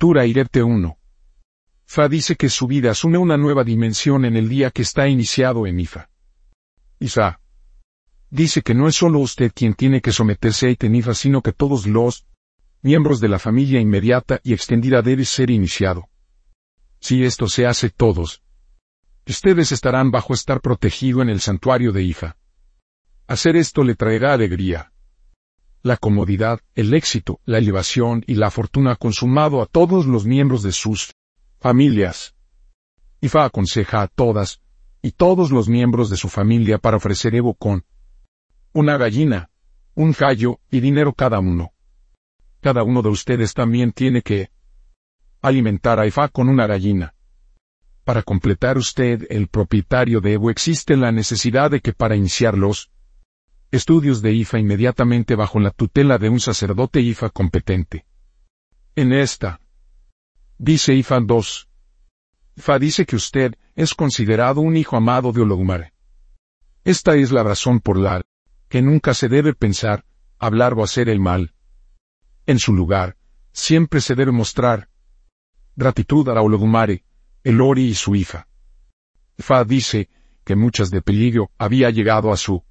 Octura 0.00 0.24
Irete 0.26 0.62
1. 0.62 0.96
Fa 1.84 2.08
dice 2.08 2.36
que 2.36 2.48
su 2.48 2.68
vida 2.68 2.92
asume 2.92 3.18
una 3.18 3.36
nueva 3.36 3.64
dimensión 3.64 4.24
en 4.24 4.36
el 4.36 4.48
día 4.48 4.70
que 4.70 4.82
está 4.82 5.08
iniciado 5.08 5.66
en 5.66 5.80
Ifa. 5.80 6.08
Isa. 7.00 7.40
Dice 8.30 8.62
que 8.62 8.74
no 8.74 8.86
es 8.86 8.94
solo 8.94 9.18
usted 9.18 9.50
quien 9.52 9.74
tiene 9.74 10.00
que 10.00 10.12
someterse 10.12 10.68
a 10.68 10.70
Itenifa, 10.70 11.14
sino 11.14 11.42
que 11.42 11.50
todos 11.50 11.88
los 11.88 12.28
miembros 12.80 13.18
de 13.18 13.26
la 13.26 13.40
familia 13.40 13.80
inmediata 13.80 14.38
y 14.44 14.52
extendida 14.52 15.02
deben 15.02 15.24
ser 15.24 15.50
iniciado. 15.50 16.08
Si 17.00 17.24
esto 17.24 17.48
se 17.48 17.66
hace 17.66 17.90
todos, 17.90 18.44
ustedes 19.26 19.72
estarán 19.72 20.12
bajo 20.12 20.32
estar 20.32 20.60
protegido 20.60 21.22
en 21.22 21.28
el 21.28 21.40
santuario 21.40 21.90
de 21.90 22.04
Ifa. 22.04 22.36
Hacer 23.26 23.56
esto 23.56 23.82
le 23.82 23.96
traerá 23.96 24.32
alegría, 24.32 24.92
la 25.82 25.96
comodidad, 25.96 26.60
el 26.74 26.94
éxito, 26.94 27.40
la 27.44 27.58
elevación 27.58 28.24
y 28.26 28.34
la 28.34 28.50
fortuna 28.50 28.96
consumado 28.96 29.62
a 29.62 29.66
todos 29.66 30.06
los 30.06 30.26
miembros 30.26 30.62
de 30.62 30.72
sus 30.72 31.14
familias. 31.58 32.34
Ifa 33.20 33.44
aconseja 33.44 34.02
a 34.02 34.08
todas 34.08 34.60
y 35.02 35.12
todos 35.12 35.50
los 35.50 35.68
miembros 35.68 36.10
de 36.10 36.16
su 36.16 36.28
familia 36.28 36.78
para 36.78 36.96
ofrecer 36.96 37.34
Evo 37.34 37.54
con 37.54 37.84
una 38.72 38.96
gallina, 38.96 39.50
un 39.94 40.12
gallo 40.12 40.60
y 40.70 40.80
dinero 40.80 41.12
cada 41.12 41.38
uno. 41.40 41.72
Cada 42.60 42.82
uno 42.82 43.02
de 43.02 43.08
ustedes 43.08 43.54
también 43.54 43.92
tiene 43.92 44.22
que 44.22 44.50
alimentar 45.40 46.00
a 46.00 46.06
Ifa 46.06 46.28
con 46.28 46.48
una 46.48 46.66
gallina. 46.66 47.14
Para 48.04 48.22
completar 48.22 48.78
usted 48.78 49.26
el 49.30 49.48
propietario 49.48 50.20
de 50.20 50.34
Evo 50.34 50.50
existe 50.50 50.96
la 50.96 51.12
necesidad 51.12 51.70
de 51.70 51.80
que 51.80 51.92
para 51.92 52.16
iniciarlos, 52.16 52.90
estudios 53.70 54.22
de 54.22 54.32
IFA 54.32 54.58
inmediatamente 54.58 55.34
bajo 55.34 55.60
la 55.60 55.70
tutela 55.70 56.18
de 56.18 56.28
un 56.28 56.40
sacerdote 56.40 57.00
IFA 57.00 57.30
competente. 57.30 58.06
En 58.96 59.12
esta, 59.12 59.60
dice 60.56 60.94
IFA 60.94 61.20
2. 61.20 61.68
IFA 62.56 62.78
dice 62.78 63.06
que 63.06 63.16
usted 63.16 63.54
es 63.74 63.94
considerado 63.94 64.60
un 64.60 64.76
hijo 64.76 64.96
amado 64.96 65.32
de 65.32 65.42
Ologumare. 65.42 65.92
Esta 66.84 67.14
es 67.16 67.30
la 67.30 67.42
razón 67.42 67.80
por 67.80 67.98
la 67.98 68.22
que 68.68 68.82
nunca 68.82 69.14
se 69.14 69.28
debe 69.28 69.54
pensar, 69.54 70.04
hablar 70.38 70.74
o 70.74 70.82
hacer 70.82 71.08
el 71.08 71.20
mal. 71.20 71.54
En 72.46 72.58
su 72.58 72.72
lugar, 72.72 73.16
siempre 73.52 74.00
se 74.00 74.14
debe 74.14 74.32
mostrar 74.32 74.88
gratitud 75.76 76.28
a 76.28 76.40
Ologumare, 76.40 77.04
el 77.44 77.60
Ori 77.60 77.84
y 77.84 77.94
su 77.94 78.16
hija. 78.16 78.48
Fa 79.38 79.64
dice 79.64 80.08
que 80.44 80.56
muchas 80.56 80.90
de 80.90 81.02
peligro 81.02 81.50
había 81.58 81.90
llegado 81.90 82.32
a 82.32 82.36
su 82.36 82.64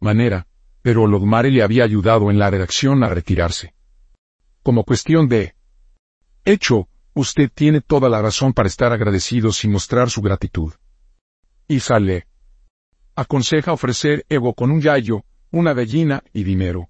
manera, 0.00 0.46
pero 0.82 1.02
Ologumare 1.02 1.50
le 1.50 1.62
había 1.62 1.84
ayudado 1.84 2.30
en 2.30 2.38
la 2.38 2.50
redacción 2.50 3.02
a 3.02 3.08
retirarse. 3.08 3.74
Como 4.62 4.84
cuestión 4.84 5.28
de 5.28 5.54
hecho, 6.44 6.88
usted 7.14 7.50
tiene 7.52 7.80
toda 7.80 8.08
la 8.08 8.22
razón 8.22 8.52
para 8.52 8.68
estar 8.68 8.92
agradecido 8.92 9.50
y 9.62 9.68
mostrar 9.68 10.10
su 10.10 10.22
gratitud. 10.22 10.72
Y 11.68 11.80
sale. 11.80 12.26
Aconseja 13.14 13.72
ofrecer 13.72 14.24
ego 14.28 14.54
con 14.54 14.70
un 14.70 14.80
gallo, 14.80 15.24
una 15.50 15.72
gallina 15.72 16.22
y 16.32 16.44
dinero. 16.44 16.88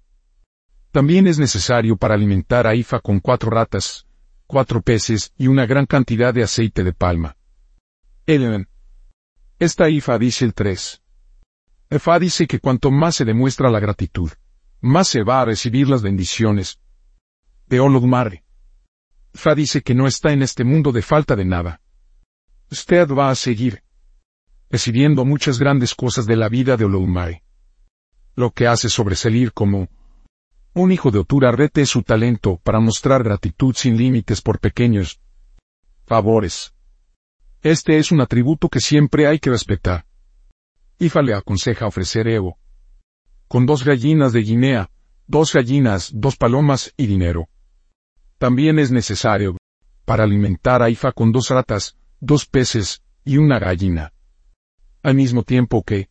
También 0.91 1.27
es 1.27 1.39
necesario 1.39 1.97
para 1.97 2.15
alimentar 2.15 2.67
a 2.67 2.75
Ifa 2.75 2.99
con 2.99 3.19
cuatro 3.19 3.49
ratas, 3.49 4.05
cuatro 4.45 4.81
peces 4.81 5.31
y 5.37 5.47
una 5.47 5.65
gran 5.65 5.85
cantidad 5.85 6.33
de 6.33 6.43
aceite 6.43 6.83
de 6.83 6.93
palma. 6.93 7.37
Ellen. 8.25 8.67
Esta 9.59 9.89
Ifa 9.89 10.17
dice 10.17 10.45
el 10.45 10.53
3. 10.53 11.01
Efa 11.89 12.19
dice 12.19 12.47
que 12.47 12.59
cuanto 12.59 12.91
más 12.91 13.15
se 13.15 13.25
demuestra 13.25 13.69
la 13.69 13.79
gratitud, 13.79 14.29
más 14.81 15.07
se 15.07 15.23
va 15.23 15.41
a 15.41 15.45
recibir 15.45 15.87
las 15.87 16.01
bendiciones. 16.01 16.79
De 17.67 17.79
Olodumare. 17.79 18.43
Fa 19.33 19.55
dice 19.55 19.81
que 19.81 19.93
no 19.93 20.07
está 20.07 20.31
en 20.31 20.41
este 20.41 20.63
mundo 20.63 20.91
de 20.91 21.01
falta 21.01 21.35
de 21.35 21.45
nada. 21.45 21.81
Usted 22.71 23.07
va 23.09 23.29
a 23.29 23.35
seguir 23.35 23.83
recibiendo 24.69 25.23
muchas 25.23 25.59
grandes 25.59 25.95
cosas 25.95 26.25
de 26.25 26.35
la 26.35 26.49
vida 26.49 26.75
de 26.75 26.85
Olodumare. 26.85 27.43
Lo 28.35 28.51
que 28.51 28.67
hace 28.67 28.89
sobresalir 28.89 29.53
como 29.53 29.87
un 30.73 30.91
hijo 30.91 31.09
de 31.11 31.19
Otura 31.19 31.51
Rete 31.51 31.85
su 31.85 32.03
talento 32.03 32.59
para 32.63 32.79
mostrar 32.79 33.23
gratitud 33.23 33.73
sin 33.75 33.97
límites 33.97 34.41
por 34.41 34.59
pequeños 34.59 35.21
favores. 36.05 36.73
Este 37.61 37.97
es 37.97 38.11
un 38.11 38.21
atributo 38.21 38.69
que 38.69 38.79
siempre 38.79 39.27
hay 39.27 39.39
que 39.39 39.49
respetar. 39.49 40.06
Ifa 40.99 41.21
le 41.21 41.35
aconseja 41.35 41.85
ofrecer 41.85 42.27
Evo. 42.27 42.57
Con 43.47 43.65
dos 43.65 43.83
gallinas 43.83 44.33
de 44.33 44.41
Guinea, 44.41 44.89
dos 45.27 45.53
gallinas, 45.53 46.11
dos 46.13 46.37
palomas 46.37 46.93
y 46.97 47.05
dinero. 47.05 47.49
También 48.39 48.79
es 48.79 48.91
necesario, 48.91 49.57
para 50.05 50.23
alimentar 50.23 50.81
a 50.81 50.89
Ifa 50.89 51.11
con 51.11 51.31
dos 51.31 51.49
ratas, 51.49 51.95
dos 52.19 52.45
peces 52.45 53.03
y 53.23 53.37
una 53.37 53.59
gallina. 53.59 54.13
Al 55.03 55.15
mismo 55.15 55.43
tiempo 55.43 55.83
que 55.83 56.09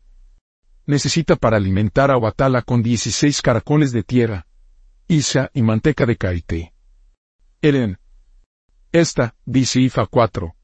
necesita 0.87 1.35
para 1.35 1.57
alimentar 1.57 2.11
a 2.11 2.17
Obatala 2.17 2.63
con 2.63 2.83
16 2.83 3.43
caracoles 3.43 3.91
de 3.91 4.05
tierra, 4.05 4.47
Isa 5.09 5.51
y 5.53 5.63
manteca 5.63 6.07
de 6.07 6.17
caite. 6.17 6.73
Eren. 7.61 7.99
Esta, 8.93 9.35
dice 9.45 9.81
IFA 9.81 10.07
4. 10.07 10.55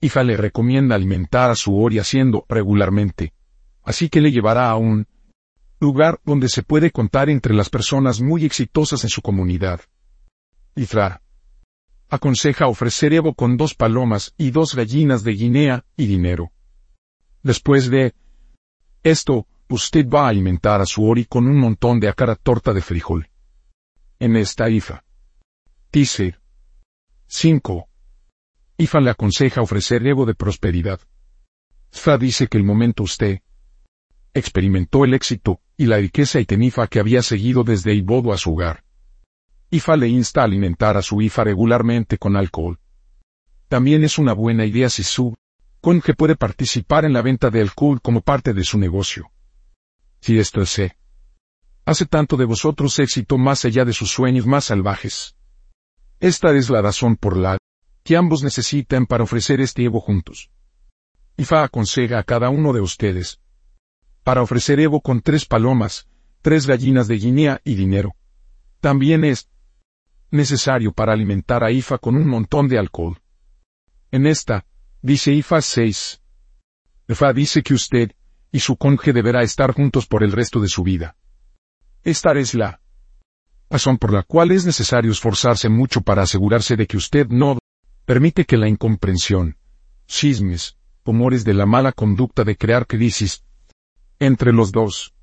IFA 0.00 0.24
le 0.24 0.36
recomienda 0.36 0.94
alimentar 0.94 1.50
a 1.50 1.54
su 1.54 1.76
Ori 1.76 1.98
haciendo 1.98 2.46
regularmente. 2.48 3.34
Así 3.82 4.08
que 4.08 4.20
le 4.20 4.32
llevará 4.32 4.70
a 4.70 4.76
un 4.76 5.06
lugar 5.78 6.20
donde 6.24 6.48
se 6.48 6.62
puede 6.62 6.90
contar 6.90 7.28
entre 7.28 7.54
las 7.54 7.68
personas 7.68 8.20
muy 8.20 8.44
exitosas 8.44 9.04
en 9.04 9.10
su 9.10 9.22
comunidad. 9.22 9.80
IFA. 10.74 11.22
Aconseja 12.08 12.66
ofrecer 12.66 13.12
Evo 13.12 13.34
con 13.34 13.56
dos 13.56 13.74
palomas 13.74 14.34
y 14.36 14.50
dos 14.50 14.74
gallinas 14.74 15.22
de 15.22 15.32
Guinea 15.32 15.84
y 15.96 16.06
dinero. 16.06 16.50
Después 17.42 17.90
de 17.90 18.14
esto, 19.02 19.46
usted 19.68 20.06
va 20.08 20.26
a 20.26 20.28
alimentar 20.28 20.80
a 20.80 20.86
su 20.86 21.04
Ori 21.04 21.24
con 21.24 21.46
un 21.46 21.58
montón 21.58 22.00
de 22.00 22.08
acara 22.08 22.36
torta 22.36 22.72
de 22.72 22.82
frijol 22.82 23.28
en 24.18 24.36
esta 24.36 24.68
IFA. 24.68 25.04
Dice 25.92 26.38
5. 27.26 27.89
IFA 28.80 29.00
le 29.00 29.10
aconseja 29.10 29.60
ofrecer 29.60 30.06
Evo 30.06 30.24
de 30.24 30.34
prosperidad. 30.34 31.00
FA 31.92 32.16
dice 32.16 32.46
que 32.46 32.56
el 32.56 32.64
momento 32.64 33.02
usted 33.02 33.42
experimentó 34.32 35.04
el 35.04 35.12
éxito 35.12 35.60
y 35.76 35.84
la 35.84 35.98
riqueza 35.98 36.40
y 36.40 36.46
tenifa 36.46 36.86
que 36.86 36.98
había 36.98 37.20
seguido 37.22 37.62
desde 37.62 37.92
Ibodo 37.92 38.32
a 38.32 38.38
su 38.38 38.54
hogar. 38.54 38.82
IFA 39.68 39.98
le 39.98 40.08
insta 40.08 40.40
a 40.40 40.44
alimentar 40.44 40.96
a 40.96 41.02
su 41.02 41.20
IFA 41.20 41.44
regularmente 41.44 42.16
con 42.16 42.36
alcohol. 42.36 42.78
También 43.68 44.02
es 44.02 44.16
una 44.16 44.32
buena 44.32 44.64
idea 44.64 44.88
si 44.88 45.02
su 45.02 45.36
que 46.02 46.14
puede 46.14 46.36
participar 46.36 47.04
en 47.04 47.12
la 47.12 47.20
venta 47.20 47.50
de 47.50 47.60
alcohol 47.60 48.00
como 48.00 48.22
parte 48.22 48.54
de 48.54 48.64
su 48.64 48.78
negocio. 48.78 49.30
Si 50.22 50.38
esto 50.38 50.62
es 50.62 50.80
hace 51.84 52.06
tanto 52.06 52.38
de 52.38 52.46
vosotros 52.46 52.98
éxito 52.98 53.36
más 53.36 53.66
allá 53.66 53.84
de 53.84 53.92
sus 53.92 54.10
sueños 54.10 54.46
más 54.46 54.64
salvajes. 54.64 55.36
Esta 56.18 56.54
es 56.56 56.70
la 56.70 56.80
razón 56.80 57.16
por 57.16 57.36
la 57.36 57.58
que 58.02 58.16
ambos 58.16 58.42
necesitan 58.42 59.06
para 59.06 59.24
ofrecer 59.24 59.60
este 59.60 59.84
Evo 59.84 60.00
juntos. 60.00 60.50
Ifa 61.36 61.62
aconseja 61.62 62.18
a 62.18 62.24
cada 62.24 62.50
uno 62.50 62.72
de 62.72 62.80
ustedes 62.80 63.40
para 64.22 64.42
ofrecer 64.42 64.80
Evo 64.80 65.00
con 65.00 65.22
tres 65.22 65.46
palomas, 65.46 66.06
tres 66.42 66.66
gallinas 66.66 67.08
de 67.08 67.16
Guinea 67.16 67.60
y 67.64 67.74
dinero. 67.74 68.14
También 68.80 69.24
es 69.24 69.48
necesario 70.30 70.92
para 70.92 71.12
alimentar 71.12 71.64
a 71.64 71.70
Ifa 71.70 71.98
con 71.98 72.16
un 72.16 72.26
montón 72.26 72.68
de 72.68 72.78
alcohol. 72.78 73.20
En 74.10 74.26
esta, 74.26 74.66
dice 75.02 75.32
Ifa 75.32 75.60
6. 75.60 76.20
Ifa 77.08 77.32
dice 77.32 77.62
que 77.62 77.74
usted 77.74 78.12
y 78.52 78.60
su 78.60 78.76
conje 78.76 79.12
deberá 79.12 79.42
estar 79.42 79.72
juntos 79.72 80.06
por 80.06 80.22
el 80.22 80.32
resto 80.32 80.60
de 80.60 80.68
su 80.68 80.82
vida. 80.82 81.16
Esta 82.02 82.32
es 82.32 82.54
la 82.54 82.80
razón 83.68 83.98
por 83.98 84.12
la 84.12 84.22
cual 84.24 84.50
es 84.50 84.66
necesario 84.66 85.12
esforzarse 85.12 85.68
mucho 85.68 86.00
para 86.00 86.22
asegurarse 86.22 86.76
de 86.76 86.86
que 86.86 86.96
usted 86.96 87.28
no 87.28 87.58
permite 88.10 88.44
que 88.44 88.56
la 88.56 88.66
incomprensión, 88.66 89.56
chismes, 90.08 90.76
humores 91.04 91.44
de 91.44 91.54
la 91.54 91.64
mala 91.64 91.92
conducta 91.92 92.42
de 92.42 92.56
crear 92.56 92.88
crisis 92.88 93.44
entre 94.18 94.52
los 94.52 94.72
dos. 94.72 95.14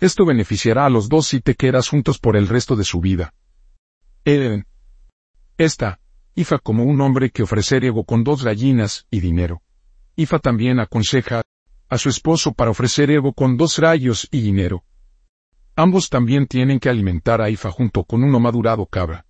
Esto 0.00 0.24
beneficiará 0.24 0.86
a 0.86 0.88
los 0.88 1.10
dos 1.10 1.26
si 1.26 1.42
te 1.42 1.54
quedas 1.54 1.86
juntos 1.86 2.18
por 2.18 2.38
el 2.38 2.48
resto 2.48 2.76
de 2.76 2.84
su 2.84 3.02
vida. 3.02 3.34
Eden. 4.24 4.64
Esta, 5.58 6.00
Ifa 6.34 6.58
como 6.58 6.84
un 6.84 6.98
hombre 7.02 7.28
que 7.28 7.42
ofrecer 7.42 7.84
ego 7.84 8.04
con 8.04 8.24
dos 8.24 8.42
gallinas 8.42 9.06
y 9.10 9.20
dinero. 9.20 9.60
Ifa 10.16 10.38
también 10.38 10.80
aconseja 10.80 11.42
a 11.90 11.98
su 11.98 12.08
esposo 12.08 12.54
para 12.54 12.70
ofrecer 12.70 13.10
ego 13.10 13.34
con 13.34 13.58
dos 13.58 13.76
rayos 13.76 14.28
y 14.30 14.40
dinero. 14.40 14.82
Ambos 15.76 16.08
también 16.08 16.46
tienen 16.46 16.80
que 16.80 16.88
alimentar 16.88 17.42
a 17.42 17.50
Ifa 17.50 17.70
junto 17.70 18.04
con 18.04 18.24
uno 18.24 18.40
madurado 18.40 18.86
cabra. 18.86 19.26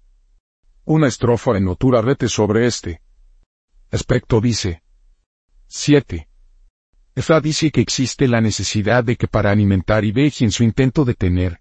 Una 0.90 1.06
estrofa 1.06 1.58
en 1.58 1.69
Otura 1.69 2.00
rete 2.00 2.31
sobre 2.31 2.67
este 2.67 3.02
aspecto 3.90 4.40
dice 4.40 4.82
7. 5.67 6.26
Ifa 7.14 7.40
dice 7.43 7.70
que 7.70 7.82
existe 7.82 8.26
la 8.26 8.40
necesidad 8.40 9.05
de 9.05 9.17
que 9.17 9.29
para 9.29 9.50
alimentar 9.50 10.06
y 10.06 10.14
en 10.17 10.50
su 10.50 10.64
intento 10.64 11.05
de 11.05 11.12
tener 11.12 11.61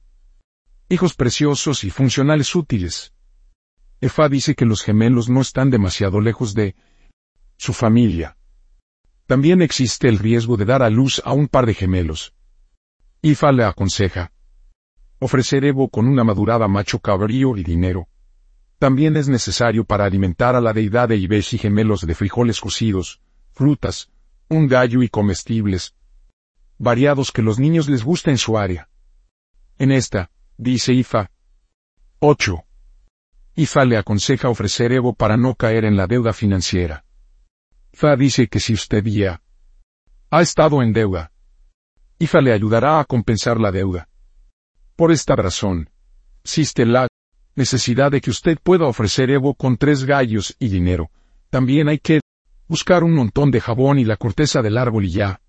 hijos 0.88 1.14
preciosos 1.14 1.84
y 1.84 1.90
funcionales 1.90 2.56
útiles, 2.56 3.14
Efa 4.00 4.30
dice 4.30 4.56
que 4.56 4.64
los 4.64 4.82
gemelos 4.82 5.28
no 5.28 5.42
están 5.42 5.72
demasiado 5.72 6.22
lejos 6.22 6.54
de 6.54 6.78
su 7.58 7.74
familia. 7.74 8.38
También 9.26 9.62
existe 9.62 10.08
el 10.08 10.20
riesgo 10.20 10.56
de 10.56 10.64
dar 10.64 10.82
a 10.82 10.90
luz 10.90 11.22
a 11.26 11.34
un 11.34 11.50
par 11.50 11.66
de 11.66 11.74
gemelos. 11.74 12.34
Ifa 13.22 13.52
le 13.52 13.66
aconseja 13.66 14.32
ofrecer 15.20 15.66
Evo 15.66 15.90
con 15.90 16.08
una 16.08 16.24
madurada 16.24 16.70
macho 16.70 17.00
cabrío 17.00 17.58
y 17.58 17.64
dinero. 17.66 18.08
También 18.80 19.18
es 19.18 19.28
necesario 19.28 19.86
para 19.86 20.06
alimentar 20.06 20.56
a 20.56 20.62
la 20.62 20.72
deidad 20.72 21.10
de 21.10 21.18
Ibesh 21.18 21.56
y 21.56 21.58
gemelos 21.58 22.06
de 22.06 22.14
frijoles 22.14 22.62
cocidos, 22.62 23.22
frutas, 23.52 24.12
un 24.50 24.68
gallo 24.68 25.02
y 25.02 25.10
comestibles, 25.10 25.96
variados 26.78 27.32
que 27.32 27.42
los 27.42 27.58
niños 27.58 27.90
les 27.90 28.04
gusta 28.04 28.30
en 28.30 28.38
su 28.38 28.58
área. 28.58 28.90
En 29.80 29.92
esta, 29.92 30.30
dice 30.58 30.94
Ifa. 30.94 31.32
8. 32.20 32.64
Ifa 33.56 33.86
le 33.86 33.98
aconseja 33.98 34.50
ofrecer 34.50 34.92
Evo 34.92 35.14
para 35.14 35.38
no 35.38 35.56
caer 35.56 35.84
en 35.86 35.98
la 35.98 36.06
deuda 36.06 36.32
financiera. 36.32 37.04
Ifa 37.94 38.16
dice 38.16 38.48
que 38.48 38.60
si 38.60 38.74
usted 38.74 39.04
ya 39.06 39.42
ha 40.30 40.42
estado 40.42 40.84
en 40.84 40.94
deuda, 40.94 41.32
Ifa 42.20 42.42
le 42.42 42.54
ayudará 42.54 43.00
a 43.00 43.06
compensar 43.06 43.60
la 43.60 43.72
deuda. 43.72 44.08
Por 44.96 45.12
esta 45.12 45.36
razón, 45.36 45.90
existe 46.44 46.86
la 46.86 47.08
necesidad 47.58 48.12
de 48.12 48.22
que 48.22 48.30
usted 48.30 48.58
pueda 48.62 48.86
ofrecer 48.86 49.32
Evo 49.32 49.56
con 49.56 49.78
tres 49.78 50.06
gallos 50.06 50.56
y 50.60 50.70
dinero. 50.70 51.10
También 51.50 51.90
hay 51.90 51.98
que 51.98 52.22
buscar 52.68 53.04
un 53.04 53.16
montón 53.16 53.50
de 53.50 53.60
jabón 53.60 53.98
y 53.98 54.06
la 54.06 54.16
corteza 54.16 54.62
del 54.62 54.78
árbol 54.78 55.06
y 55.06 55.12
ya. 55.12 55.42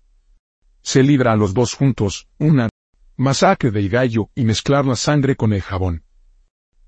Se 0.81 1.03
libra 1.03 1.33
a 1.33 1.35
los 1.35 1.53
dos 1.53 1.75
juntos, 1.75 2.27
una 2.39 2.69
masacre 3.15 3.69
del 3.69 3.89
gallo 3.89 4.29
y 4.33 4.43
mezclar 4.43 4.85
la 4.85 4.95
sangre 4.95 5.35
con 5.35 5.53
el 5.53 5.61
jabón. 5.61 6.03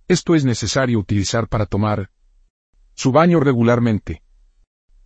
Esto 0.07 0.33
es 0.33 0.43
necesario 0.43 0.97
utilizar 0.97 1.47
para 1.47 1.67
tomar 1.67 2.09
su 2.95 3.11
baño 3.11 3.39
regularmente. 3.39 4.23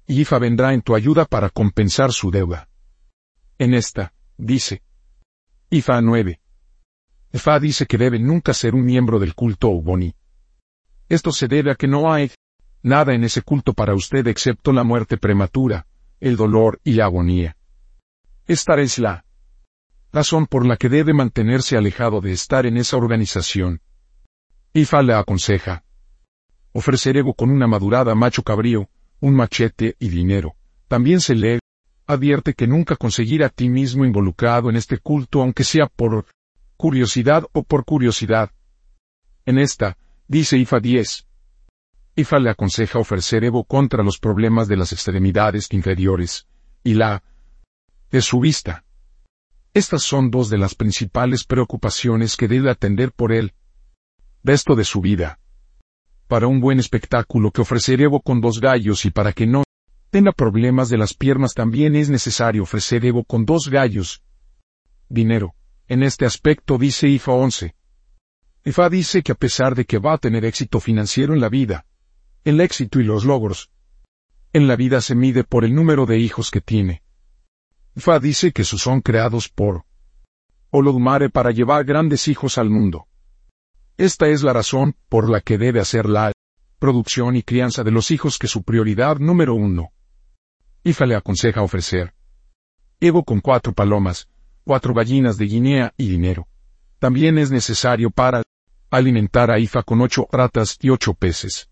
Y 0.07 0.21
Ifa 0.21 0.39
vendrá 0.39 0.73
en 0.73 0.81
tu 0.81 0.95
ayuda 0.95 1.25
para 1.25 1.49
compensar 1.49 2.13
su 2.13 2.31
deuda. 2.31 2.69
En 3.57 3.73
esta, 3.73 4.13
dice. 4.37 4.81
Ifa 5.69 5.99
9. 5.99 6.39
Ifa 7.35 7.59
dice 7.59 7.85
que 7.85 7.97
debe 7.97 8.17
nunca 8.17 8.53
ser 8.53 8.75
un 8.75 8.85
miembro 8.85 9.19
del 9.19 9.35
culto 9.35 9.67
Uboni. 9.67 10.15
Esto 11.09 11.33
se 11.33 11.49
debe 11.49 11.69
a 11.69 11.75
que 11.75 11.85
no 11.85 12.13
hay 12.13 12.31
nada 12.81 13.13
en 13.13 13.25
ese 13.25 13.41
culto 13.41 13.73
para 13.73 13.93
usted 13.93 14.25
excepto 14.27 14.71
la 14.71 14.85
muerte 14.85 15.17
prematura, 15.17 15.85
el 16.21 16.37
dolor 16.37 16.79
y 16.85 16.93
la 16.93 17.03
agonía. 17.03 17.57
Esta 18.47 18.79
es 18.79 18.99
la 18.99 19.25
razón 20.13 20.47
por 20.47 20.65
la 20.65 20.77
que 20.77 20.87
debe 20.87 21.13
mantenerse 21.13 21.75
alejado 21.75 22.21
de 22.21 22.31
estar 22.31 22.65
en 22.65 22.77
esa 22.77 22.95
organización. 22.95 23.81
Ifa 24.71 25.01
le 25.01 25.13
aconseja 25.13 25.83
ofrecer 26.71 27.17
ego 27.17 27.33
con 27.33 27.49
una 27.49 27.67
madurada 27.67 28.15
macho 28.15 28.43
cabrío, 28.43 28.87
un 29.19 29.35
machete 29.35 29.97
y 29.99 30.07
dinero. 30.07 30.55
También 30.87 31.19
se 31.19 31.35
le 31.35 31.59
advierte 32.07 32.53
que 32.53 32.65
nunca 32.65 32.95
conseguir 32.95 33.43
a 33.43 33.49
ti 33.49 33.67
mismo 33.67 34.05
involucrado 34.05 34.69
en 34.69 34.77
este 34.77 34.99
culto 34.99 35.41
aunque 35.41 35.65
sea 35.65 35.87
por 35.87 36.25
curiosidad 36.77 37.45
o 37.53 37.63
por 37.63 37.85
curiosidad. 37.85 38.51
En 39.45 39.57
esta, 39.57 39.97
dice 40.27 40.57
Ifa 40.57 40.79
10, 40.79 41.27
Ifa 42.17 42.39
le 42.39 42.49
aconseja 42.49 42.97
ofrecer 42.97 43.43
Evo 43.43 43.65
contra 43.65 44.01
los 44.01 44.19
problemas 44.19 44.69
de 44.69 44.77
las 44.77 44.93
extremidades 44.93 45.67
inferiores, 45.71 46.47
y 46.83 46.93
la 46.93 47.23
de 48.09 48.21
su 48.21 48.39
vista. 48.39 48.85
Estas 49.73 50.03
son 50.03 50.31
dos 50.31 50.49
de 50.49 50.57
las 50.57 50.75
principales 50.75 51.43
preocupaciones 51.43 52.37
que 52.37 52.47
debe 52.47 52.71
atender 52.71 53.11
por 53.11 53.33
él. 53.33 53.53
Resto 54.41 54.75
de 54.75 54.85
su 54.85 55.01
vida. 55.01 55.39
Para 56.27 56.47
un 56.47 56.61
buen 56.61 56.79
espectáculo 56.79 57.51
que 57.51 57.61
ofrecer 57.61 57.99
Evo 57.99 58.21
con 58.21 58.39
dos 58.39 58.61
gallos 58.61 59.03
y 59.03 59.11
para 59.11 59.33
que 59.33 59.45
no 59.45 59.63
tenga 60.09 60.31
problemas 60.31 60.87
de 60.87 60.97
las 60.97 61.13
piernas 61.13 61.53
también 61.53 61.97
es 61.97 62.09
necesario 62.09 62.63
ofrecer 62.63 63.05
Evo 63.05 63.25
con 63.25 63.45
dos 63.45 63.67
gallos. 63.67 64.23
Dinero. 65.09 65.53
En 65.87 66.01
este 66.01 66.25
aspecto 66.25 66.79
dice 66.79 67.07
IFA 67.07 67.31
11. 67.33 67.75
IFA 68.65 68.89
dice 68.89 69.21
que 69.21 69.31
a 69.33 69.35
pesar 69.35 69.75
de 69.75 69.85
que 69.85 69.99
va 69.99 70.13
a 70.13 70.17
tener 70.17 70.43
éxito 70.43 70.79
financiero 70.79 71.35
en 71.35 71.39
la 71.39 71.49
vida, 71.49 71.85
el 72.43 72.59
éxito 72.59 72.99
y 72.99 73.03
los 73.03 73.23
logros. 73.23 73.69
En 74.51 74.67
la 74.67 74.75
vida 74.75 74.99
se 75.01 75.13
mide 75.13 75.43
por 75.43 75.63
el 75.63 75.75
número 75.75 76.07
de 76.07 76.17
hijos 76.17 76.49
que 76.49 76.61
tiene. 76.61 77.03
Fa 77.95 78.19
dice 78.19 78.51
que 78.51 78.63
sus 78.63 78.81
son 78.81 79.01
creados 79.01 79.47
por 79.47 79.85
Olodumare 80.71 81.29
para 81.29 81.51
llevar 81.51 81.85
grandes 81.85 82.27
hijos 82.27 82.57
al 82.57 82.69
mundo. 82.69 83.07
Esta 83.95 84.27
es 84.27 84.41
la 84.41 84.53
razón 84.53 84.95
por 85.07 85.29
la 85.29 85.39
que 85.39 85.57
debe 85.57 85.79
hacer 85.79 86.09
la 86.09 86.31
producción 86.79 87.35
y 87.35 87.43
crianza 87.43 87.83
de 87.83 87.91
los 87.91 88.09
hijos 88.09 88.39
que 88.39 88.47
su 88.47 88.63
prioridad 88.63 89.17
número 89.19 89.53
uno. 89.53 89.91
Ifa 90.83 91.05
le 91.05 91.15
aconseja 91.15 91.61
ofrecer 91.61 92.13
Evo 92.99 93.23
con 93.23 93.39
cuatro 93.39 93.73
palomas, 93.73 94.27
cuatro 94.65 94.93
gallinas 94.93 95.37
de 95.37 95.45
Guinea 95.45 95.93
y 95.95 96.09
dinero. 96.09 96.47
También 96.99 97.37
es 97.37 97.51
necesario 97.51 98.09
para 98.09 98.43
alimentar 98.89 99.51
a 99.51 99.59
Ifa 99.59 99.83
con 99.83 100.01
ocho 100.01 100.27
ratas 100.31 100.77
y 100.81 100.89
ocho 100.89 101.13
peces. 101.13 101.69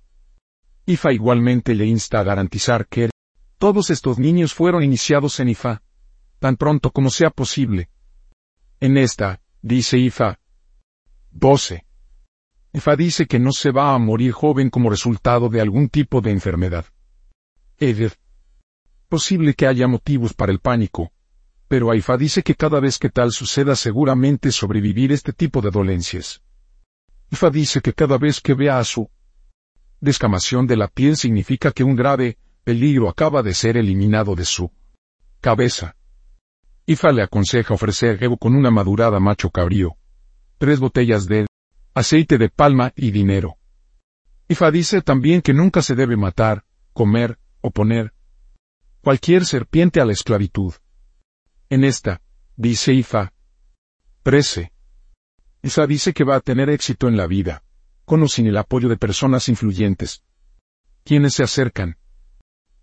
IFA 0.86 1.14
igualmente 1.14 1.74
le 1.76 1.86
insta 1.86 2.20
a 2.20 2.24
garantizar 2.24 2.88
que 2.88 3.10
todos 3.58 3.90
estos 3.90 4.20
niños 4.20 4.54
fueron 4.54 4.84
iniciados 4.84 5.40
en 5.40 5.50
IFA, 5.50 5.82
tan 6.40 6.56
pronto 6.56 6.92
como 6.92 7.10
sea 7.10 7.30
posible. 7.30 7.90
En 8.80 8.98
esta, 8.98 9.42
dice 9.62 9.98
IFA 9.98 10.40
12. 11.32 11.86
IFA 12.74 12.96
dice 12.96 13.26
que 13.26 13.40
no 13.40 13.52
se 13.52 13.72
va 13.72 13.96
a 13.96 13.98
morir 13.98 14.34
joven 14.34 14.70
como 14.70 14.90
resultado 14.90 15.50
de 15.50 15.62
algún 15.62 15.90
tipo 15.90 16.22
de 16.22 16.32
enfermedad. 16.32 16.86
Es 17.78 18.20
posible 19.08 19.54
que 19.54 19.68
haya 19.68 19.88
motivos 19.88 20.34
para 20.34 20.52
el 20.52 20.60
pánico, 20.60 21.12
pero 21.74 21.90
AIFA 21.90 22.18
dice 22.18 22.44
que 22.44 22.54
cada 22.54 22.80
vez 22.80 23.00
que 23.00 23.10
tal 23.10 23.32
suceda 23.32 23.76
seguramente 23.76 24.52
sobrevivir 24.52 25.12
este 25.12 25.34
tipo 25.34 25.60
de 25.60 25.72
dolencias. 25.72 26.44
IFA 27.32 27.50
dice 27.50 27.82
que 27.82 27.94
cada 27.94 28.20
vez 28.20 28.40
que 28.42 28.54
vea 28.54 28.78
a 28.78 28.84
su 28.84 29.10
descamación 30.00 30.68
de 30.68 30.78
la 30.78 30.88
piel 30.88 31.18
significa 31.18 31.72
que 31.72 31.84
un 31.84 31.96
grave 31.96 32.38
peligro 32.64 33.10
acaba 33.10 33.42
de 33.42 33.56
ser 33.56 33.76
eliminado 33.76 34.36
de 34.36 34.46
su 34.46 34.72
cabeza. 35.42 35.96
Ifa 36.86 37.12
le 37.12 37.24
aconseja 37.24 37.74
ofrecer 37.74 38.24
Evo 38.24 38.38
con 38.38 38.54
una 38.54 38.70
madurada 38.70 39.20
macho 39.20 39.50
cabrío, 39.50 39.98
tres 40.60 40.80
botellas 40.80 41.26
de 41.26 41.48
aceite 41.96 42.38
de 42.38 42.50
palma 42.50 42.94
y 42.96 43.10
dinero. 43.10 43.58
Ifa 44.48 44.70
dice 44.70 45.02
también 45.02 45.42
que 45.42 45.56
nunca 45.56 45.82
se 45.82 45.96
debe 45.96 46.18
matar, 46.18 46.66
comer 46.94 47.40
o 47.62 47.72
poner 47.72 48.14
cualquier 49.02 49.44
serpiente 49.44 50.00
a 50.02 50.06
la 50.06 50.14
esclavitud. 50.14 50.76
En 51.74 51.84
esta, 51.84 52.22
dice 52.56 52.94
Ifa, 52.94 53.34
13. 54.22 54.72
Ifa 55.64 55.88
dice 55.88 56.14
que 56.14 56.24
va 56.24 56.36
a 56.36 56.40
tener 56.40 56.70
éxito 56.70 57.08
en 57.08 57.18
la 57.18 57.26
vida 57.26 57.64
con 58.06 58.22
o 58.22 58.28
sin 58.28 58.46
el 58.46 58.58
apoyo 58.58 58.90
de 58.90 58.96
personas 58.96 59.50
influyentes. 59.50 60.22
Quienes 61.04 61.34
se 61.34 61.42
acercan. 61.42 61.98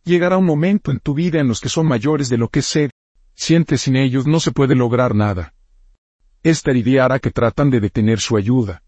Llegará 0.03 0.39
un 0.39 0.45
momento 0.45 0.91
en 0.91 0.99
tu 0.99 1.15
vida 1.15 1.39
en 1.39 1.47
los 1.47 1.61
que 1.61 1.69
son 1.69 1.87
mayores 1.87 2.29
de 2.31 2.39
lo 2.39 2.49
que 2.49 2.63
sé, 2.63 2.91
siente 3.37 3.79
sin 3.79 3.95
ellos 3.95 4.27
no 4.27 4.41
se 4.41 4.51
puede 4.51 4.75
lograr 4.75 5.15
nada. 5.15 5.55
Esta 6.43 6.73
idea 6.73 7.05
hará 7.05 7.21
que 7.21 7.31
tratan 7.31 7.71
de 7.71 7.79
detener 7.79 8.19
su 8.19 8.37
ayuda. 8.37 8.83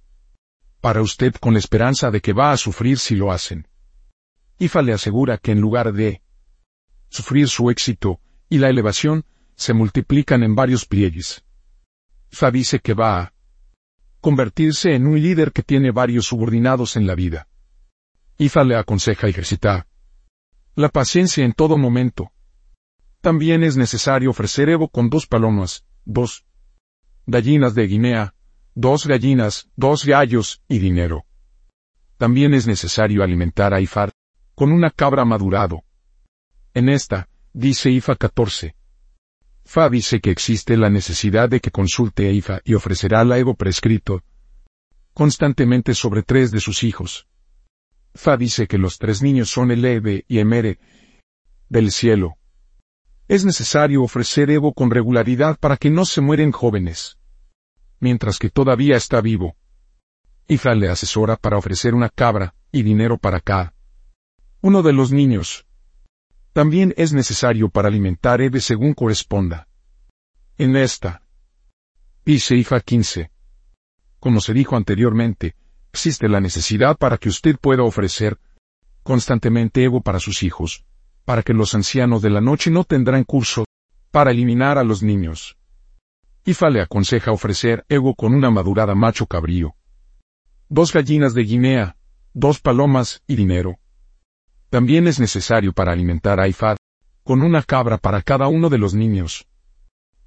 Para 0.80 1.00
usted 1.00 1.32
con 1.35 1.52
la 1.52 1.61
esperanza 1.61 2.11
de 2.11 2.21
que 2.21 2.32
va 2.32 2.50
a 2.50 2.56
sufrir 2.56 2.99
si 2.99 3.14
lo 3.14 3.30
hacen. 3.30 3.68
Ifa 4.59 4.82
le 4.82 4.94
asegura 4.94 5.38
que 5.38 5.52
en 5.52 5.61
lugar 5.61 5.92
de 5.92 6.23
sufrir 7.09 7.47
su 7.47 7.71
éxito 7.71 8.18
y 8.49 8.59
la 8.59 8.68
elevación, 8.68 9.25
se 9.56 9.75
multiplican 9.75 10.42
en 10.42 10.54
varios 10.54 10.87
pliegues. 10.87 11.44
Ifa 12.30 12.50
dice 12.50 12.80
que 12.80 12.94
va 12.94 13.21
a 13.21 13.35
convertirse 14.21 14.94
en 14.94 15.06
un 15.06 15.21
líder 15.21 15.52
que 15.52 15.62
tiene 15.62 15.90
varios 15.90 16.26
subordinados 16.26 16.97
en 16.97 17.06
la 17.06 17.14
vida. 17.14 17.49
Ifa 18.38 18.64
le 18.64 18.76
aconseja 18.76 19.28
ejercitar 19.28 19.87
la 20.75 20.88
paciencia 20.88 21.44
en 21.44 21.52
todo 21.52 21.76
momento. 21.76 22.32
También 23.21 23.62
es 23.62 23.76
necesario 23.76 24.30
ofrecer 24.30 24.71
Evo 24.71 24.88
con 24.88 25.11
dos 25.11 25.26
palomas, 25.26 25.85
dos 26.04 26.47
gallinas 27.26 27.75
de 27.75 27.87
Guinea, 27.87 28.35
dos 28.75 29.06
gallinas, 29.06 29.68
dos 29.76 30.06
gallos 30.06 30.62
y 30.68 30.78
dinero. 30.78 31.26
También 32.16 32.54
es 32.54 32.66
necesario 32.66 33.23
alimentar 33.23 33.75
a 33.75 33.80
Ifar 33.80 34.12
con 34.54 34.73
una 34.73 34.90
cabra 34.90 35.25
madurado. 35.25 35.85
En 36.73 36.88
esta, 36.88 37.28
dice 37.52 37.90
Ifa 37.90 38.16
14, 38.16 38.75
Fa 39.64 39.88
dice 39.88 40.21
que 40.21 40.31
existe 40.31 40.76
la 40.76 40.90
necesidad 40.90 41.49
de 41.49 41.61
que 41.61 41.71
consulte 41.71 42.28
a 42.28 42.33
Ifa 42.33 42.61
y 42.64 42.75
ofrecerá 42.75 43.25
la 43.25 43.38
ego 43.38 43.54
prescrito 43.54 44.23
constantemente 45.14 45.95
sobre 45.95 46.23
tres 46.23 46.50
de 46.50 46.61
sus 46.61 46.83
hijos. 46.83 47.26
Fa 48.14 48.37
dice 48.37 48.66
que 48.66 48.78
los 48.78 48.99
tres 48.99 49.23
niños 49.23 49.50
son 49.50 49.71
el 49.71 49.85
Ebe 49.85 50.25
y 50.26 50.38
Emere 50.38 50.78
del 51.69 51.90
cielo. 51.90 52.37
Es 53.28 53.45
necesario 53.45 54.02
ofrecer 54.02 54.50
Evo 54.50 54.75
con 54.75 54.90
regularidad 54.90 55.59
para 55.59 55.76
que 55.76 55.90
no 55.90 56.04
se 56.04 56.21
mueren 56.21 56.52
jóvenes. 56.52 57.19
Mientras 58.00 58.38
que 58.38 58.50
todavía 58.50 58.97
está 58.97 59.21
vivo. 59.21 59.57
Ifa 60.49 60.75
le 60.75 60.88
asesora 60.88 61.37
para 61.37 61.57
ofrecer 61.57 61.95
una 61.95 62.09
cabra 62.09 62.54
y 62.73 62.83
dinero 62.83 63.16
para 63.16 63.40
cada 63.40 63.75
uno 64.61 64.83
de 64.83 64.92
los 64.92 65.11
niños. 65.11 65.66
También 66.52 66.92
es 66.97 67.12
necesario 67.12 67.68
para 67.71 67.88
alimentar 67.88 68.40
Eve 68.40 68.61
según 68.61 68.92
corresponda. 68.92 69.68
En 70.59 70.76
esta, 70.76 71.23
dice 72.25 72.56
Ifa 72.56 72.80
15. 72.80 73.30
Como 74.21 74.40
se 74.40 74.52
dijo 74.52 74.76
anteriormente, 74.76 75.56
existe 75.92 76.28
la 76.28 76.40
necesidad 76.40 76.97
para 76.99 77.16
que 77.16 77.28
usted 77.28 77.56
pueda 77.59 77.82
ofrecer 77.82 78.38
constantemente 79.02 79.82
ego 79.82 80.02
para 80.02 80.21
sus 80.21 80.42
hijos, 80.42 80.85
para 81.25 81.42
que 81.42 81.54
los 81.54 81.75
ancianos 81.75 82.23
de 82.23 82.30
la 82.30 82.40
noche 82.40 82.71
no 82.71 82.85
tendrán 82.85 83.25
curso 83.25 83.64
para 84.11 84.30
eliminar 84.30 84.78
a 84.78 84.85
los 84.85 85.02
niños. 85.02 85.56
Ifa 86.44 86.71
le 86.71 86.82
aconseja 86.82 87.32
ofrecer 87.32 87.85
ego 87.88 88.14
con 88.14 88.35
una 88.35 88.50
madurada 88.50 88.94
macho 88.94 89.26
cabrío, 89.26 89.75
dos 90.68 90.92
gallinas 90.92 91.35
de 91.35 91.44
Guinea, 91.44 91.97
dos 92.35 92.61
palomas 92.61 93.23
y 93.26 93.37
dinero. 93.37 93.78
También 94.72 95.06
es 95.06 95.20
necesario 95.20 95.74
para 95.74 95.92
alimentar 95.92 96.40
a 96.40 96.48
Ifad, 96.48 96.78
con 97.24 97.42
una 97.42 97.62
cabra 97.62 97.98
para 97.98 98.22
cada 98.22 98.48
uno 98.48 98.70
de 98.70 98.78
los 98.78 98.94
niños. 98.94 99.46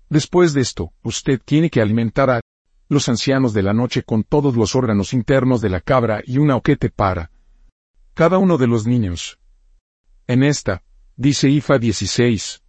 Después 0.07 0.53
de 0.53 0.61
esto, 0.61 0.93
usted 1.01 1.41
tiene 1.43 1.71
que 1.71 1.81
alimentar 1.81 2.29
a 2.29 2.41
los 2.87 3.09
ancianos 3.09 3.55
de 3.55 3.63
la 3.63 3.73
noche 3.73 4.03
con 4.03 4.23
todos 4.23 4.55
los 4.55 4.75
órganos 4.75 5.13
internos 5.13 5.61
de 5.61 5.69
la 5.69 5.81
cabra 5.81 6.21
y 6.23 6.37
una 6.37 6.57
oquete 6.57 6.91
para 6.91 7.31
cada 8.13 8.37
uno 8.37 8.59
de 8.59 8.67
los 8.67 8.85
niños. 8.85 9.39
En 10.27 10.43
esta, 10.43 10.83
dice 11.15 11.49
Ifa 11.49 11.79
16. 11.79 12.61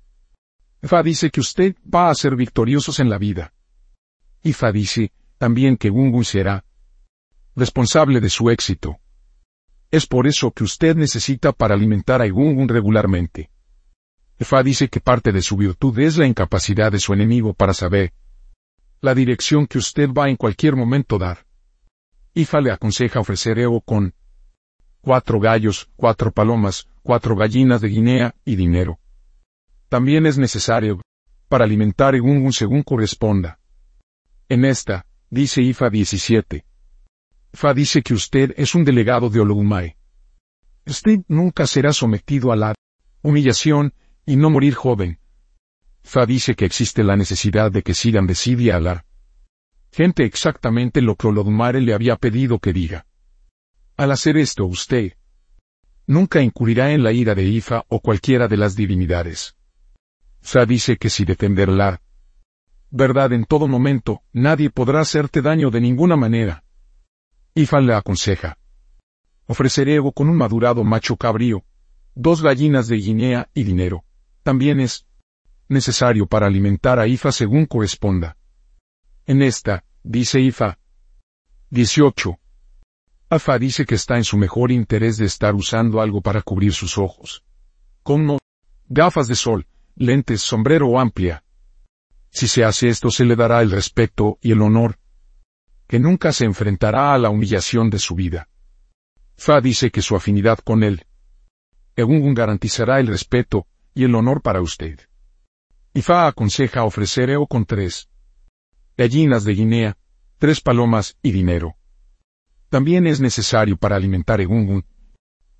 Ifa 0.83 1.02
dice 1.02 1.30
que 1.30 1.40
usted 1.40 1.76
va 1.85 2.09
a 2.09 2.14
ser 2.14 2.37
victoriosos 2.37 3.00
en 3.00 3.11
la 3.11 3.18
vida. 3.18 3.52
Ifa 4.42 4.73
dice, 4.73 5.12
también 5.37 5.76
que 5.76 5.90
Gungun 5.90 6.25
será 6.25 6.64
responsable 7.54 8.23
de 8.23 8.30
su 8.30 8.49
éxito. 8.49 8.99
Es 9.90 10.07
por 10.07 10.26
eso 10.26 10.50
que 10.50 10.64
usted 10.64 10.97
necesita 10.97 11.52
para 11.52 11.75
alimentar 11.75 12.21
a 12.21 12.28
Gungun 12.28 12.69
regularmente. 12.69 13.50
Ifa 14.38 14.62
dice 14.62 14.88
que 14.88 15.00
parte 15.00 15.33
de 15.33 15.40
su 15.40 15.57
virtud 15.57 15.99
es 15.99 16.19
la 16.19 16.26
incapacidad 16.26 16.93
de 16.93 16.99
su 16.99 17.14
enemigo 17.14 17.55
para 17.55 17.73
saber 17.73 18.12
la 19.00 19.14
dirección 19.14 19.66
que 19.66 19.78
usted 19.78 20.11
va 20.11 20.28
en 20.28 20.37
cualquier 20.37 20.75
momento 20.75 21.19
dar. 21.19 21.47
Ifa 22.35 22.61
le 22.61 22.71
aconseja 22.71 23.21
ofrecer 23.21 23.59
Ego 23.59 23.81
con 23.81 24.14
cuatro 25.00 25.38
gallos, 25.38 25.88
cuatro 25.97 26.33
palomas, 26.33 26.88
cuatro 27.02 27.37
gallinas 27.37 27.81
de 27.81 27.88
Guinea 27.88 28.35
y 28.45 28.57
dinero. 28.57 28.99
También 29.88 30.26
es 30.26 30.37
necesario 30.37 31.00
para 31.49 31.64
alimentar 31.64 32.14
Egungun 32.14 32.52
según 32.52 32.83
corresponda. 32.83 33.61
En 34.49 34.64
esta, 34.64 35.07
dice 35.31 35.62
Ifa 35.62 35.88
17. 35.88 36.64
Ifa 37.57 37.73
dice 37.73 38.03
que 38.03 38.13
usted 38.13 38.53
es 38.59 38.75
un 38.75 38.85
delegado 38.85 39.31
de 39.31 39.41
Ologumai. 39.41 39.97
Usted 40.85 41.21
nunca 41.27 41.67
será 41.67 41.95
sometido 41.95 42.53
a 42.53 42.57
la 42.57 42.75
humillación 43.23 43.95
y 44.27 44.37
no 44.37 44.51
morir 44.51 44.75
joven. 44.75 45.19
Ifa 46.05 46.27
dice 46.27 46.55
que 46.55 46.67
existe 46.67 47.03
la 47.03 47.17
necesidad 47.17 47.73
de 47.73 47.83
que 47.83 47.95
sigan 47.95 48.27
de 48.27 48.35
Sidi 48.35 48.69
Alar. 48.69 49.07
Gente 49.91 50.27
exactamente 50.27 51.01
lo 51.01 51.17
que 51.17 51.29
Olodumare 51.29 51.81
le 51.81 51.95
había 51.95 52.17
pedido 52.17 52.59
que 52.59 52.75
diga. 52.75 53.07
Al 53.97 54.13
hacer 54.13 54.37
esto 54.37 54.67
usted 54.67 55.15
nunca 56.07 56.43
incurrirá 56.43 56.93
en 56.93 57.03
la 57.03 57.13
ira 57.13 57.35
de 57.35 57.45
Ifa 57.45 57.87
o 57.89 58.01
cualquiera 58.01 58.49
de 58.49 58.59
las 58.59 58.77
divinidades. 58.77 59.57
Fa 60.43 60.67
dice 60.67 60.99
que 60.99 61.09
si 61.09 61.25
defender 61.25 61.71
la 61.71 62.03
verdad 62.91 63.33
en 63.33 63.47
todo 63.47 63.67
momento, 63.67 64.21
nadie 64.35 64.69
podrá 64.69 65.01
hacerte 65.01 65.41
daño 65.41 65.71
de 65.71 65.81
ninguna 65.81 66.17
manera. 66.17 66.66
Ifa 67.59 67.81
le 67.81 67.95
aconseja. 67.95 68.59
Ofrecer 69.47 69.89
ego 69.89 70.13
con 70.13 70.29
un 70.29 70.37
madurado 70.37 70.85
macho 70.85 71.17
cabrío, 71.17 71.65
dos 72.15 72.43
gallinas 72.43 72.87
de 72.87 72.97
Guinea 72.97 73.49
y 73.55 73.65
dinero. 73.65 74.05
También 74.43 74.79
es 74.79 75.07
necesario 75.67 76.27
para 76.27 76.49
alimentar 76.49 76.99
a 76.99 77.07
Ifa 77.07 77.33
según 77.33 77.65
corresponda. 77.65 78.37
En 79.25 79.41
esta, 79.41 79.85
dice 80.03 80.39
Ifa. 80.39 80.79
18. 81.71 82.39
Afa 83.31 83.59
dice 83.59 83.87
que 83.87 83.95
está 83.95 84.19
en 84.19 84.25
su 84.25 84.37
mejor 84.37 84.71
interés 84.71 85.17
de 85.17 85.25
estar 85.25 85.55
usando 85.55 86.03
algo 86.03 86.21
para 86.21 86.43
cubrir 86.43 86.75
sus 86.75 86.99
ojos. 86.99 87.43
Como 88.03 88.39
gafas 88.87 89.29
de 89.29 89.35
sol, 89.35 89.67
lentes, 89.95 90.43
sombrero 90.43 91.01
amplia. 91.01 91.43
Si 92.29 92.49
se 92.49 92.65
hace 92.65 92.91
esto 92.91 93.11
se 93.11 93.25
le 93.25 93.35
dará 93.35 93.63
el 93.63 93.71
respeto 93.71 94.37
y 94.43 94.53
el 94.53 94.61
honor, 94.61 94.99
que 95.87 95.99
nunca 95.99 96.33
se 96.33 96.45
enfrentará 96.45 97.14
a 97.14 97.19
la 97.19 97.31
humillación 97.31 97.90
de 97.90 97.99
su 97.99 98.14
vida. 98.14 98.49
Fa 99.37 99.61
dice 99.61 99.90
que 99.90 100.02
su 100.02 100.16
afinidad 100.16 100.59
con 100.59 100.83
él, 100.83 101.07
Egungun 101.97 102.35
garantizará 102.35 103.00
el 103.00 103.07
respeto 103.07 103.66
y 103.95 104.05
el 104.05 104.14
honor 104.14 104.43
para 104.43 104.61
usted. 104.61 105.00
Y 105.95 106.02
Fa 106.02 106.26
aconseja 106.26 106.85
ofrecer 106.85 107.31
Eo 107.31 107.47
con 107.47 107.64
tres 107.64 108.11
gallinas 108.99 109.45
de 109.45 109.55
Guinea, 109.55 109.97
tres 110.38 110.61
palomas 110.61 111.16
y 111.23 111.33
dinero. 111.33 111.76
También 112.69 113.07
es 113.07 113.21
necesario 113.21 113.76
para 113.76 113.97
alimentar 113.97 114.40
egungun. 114.40 114.85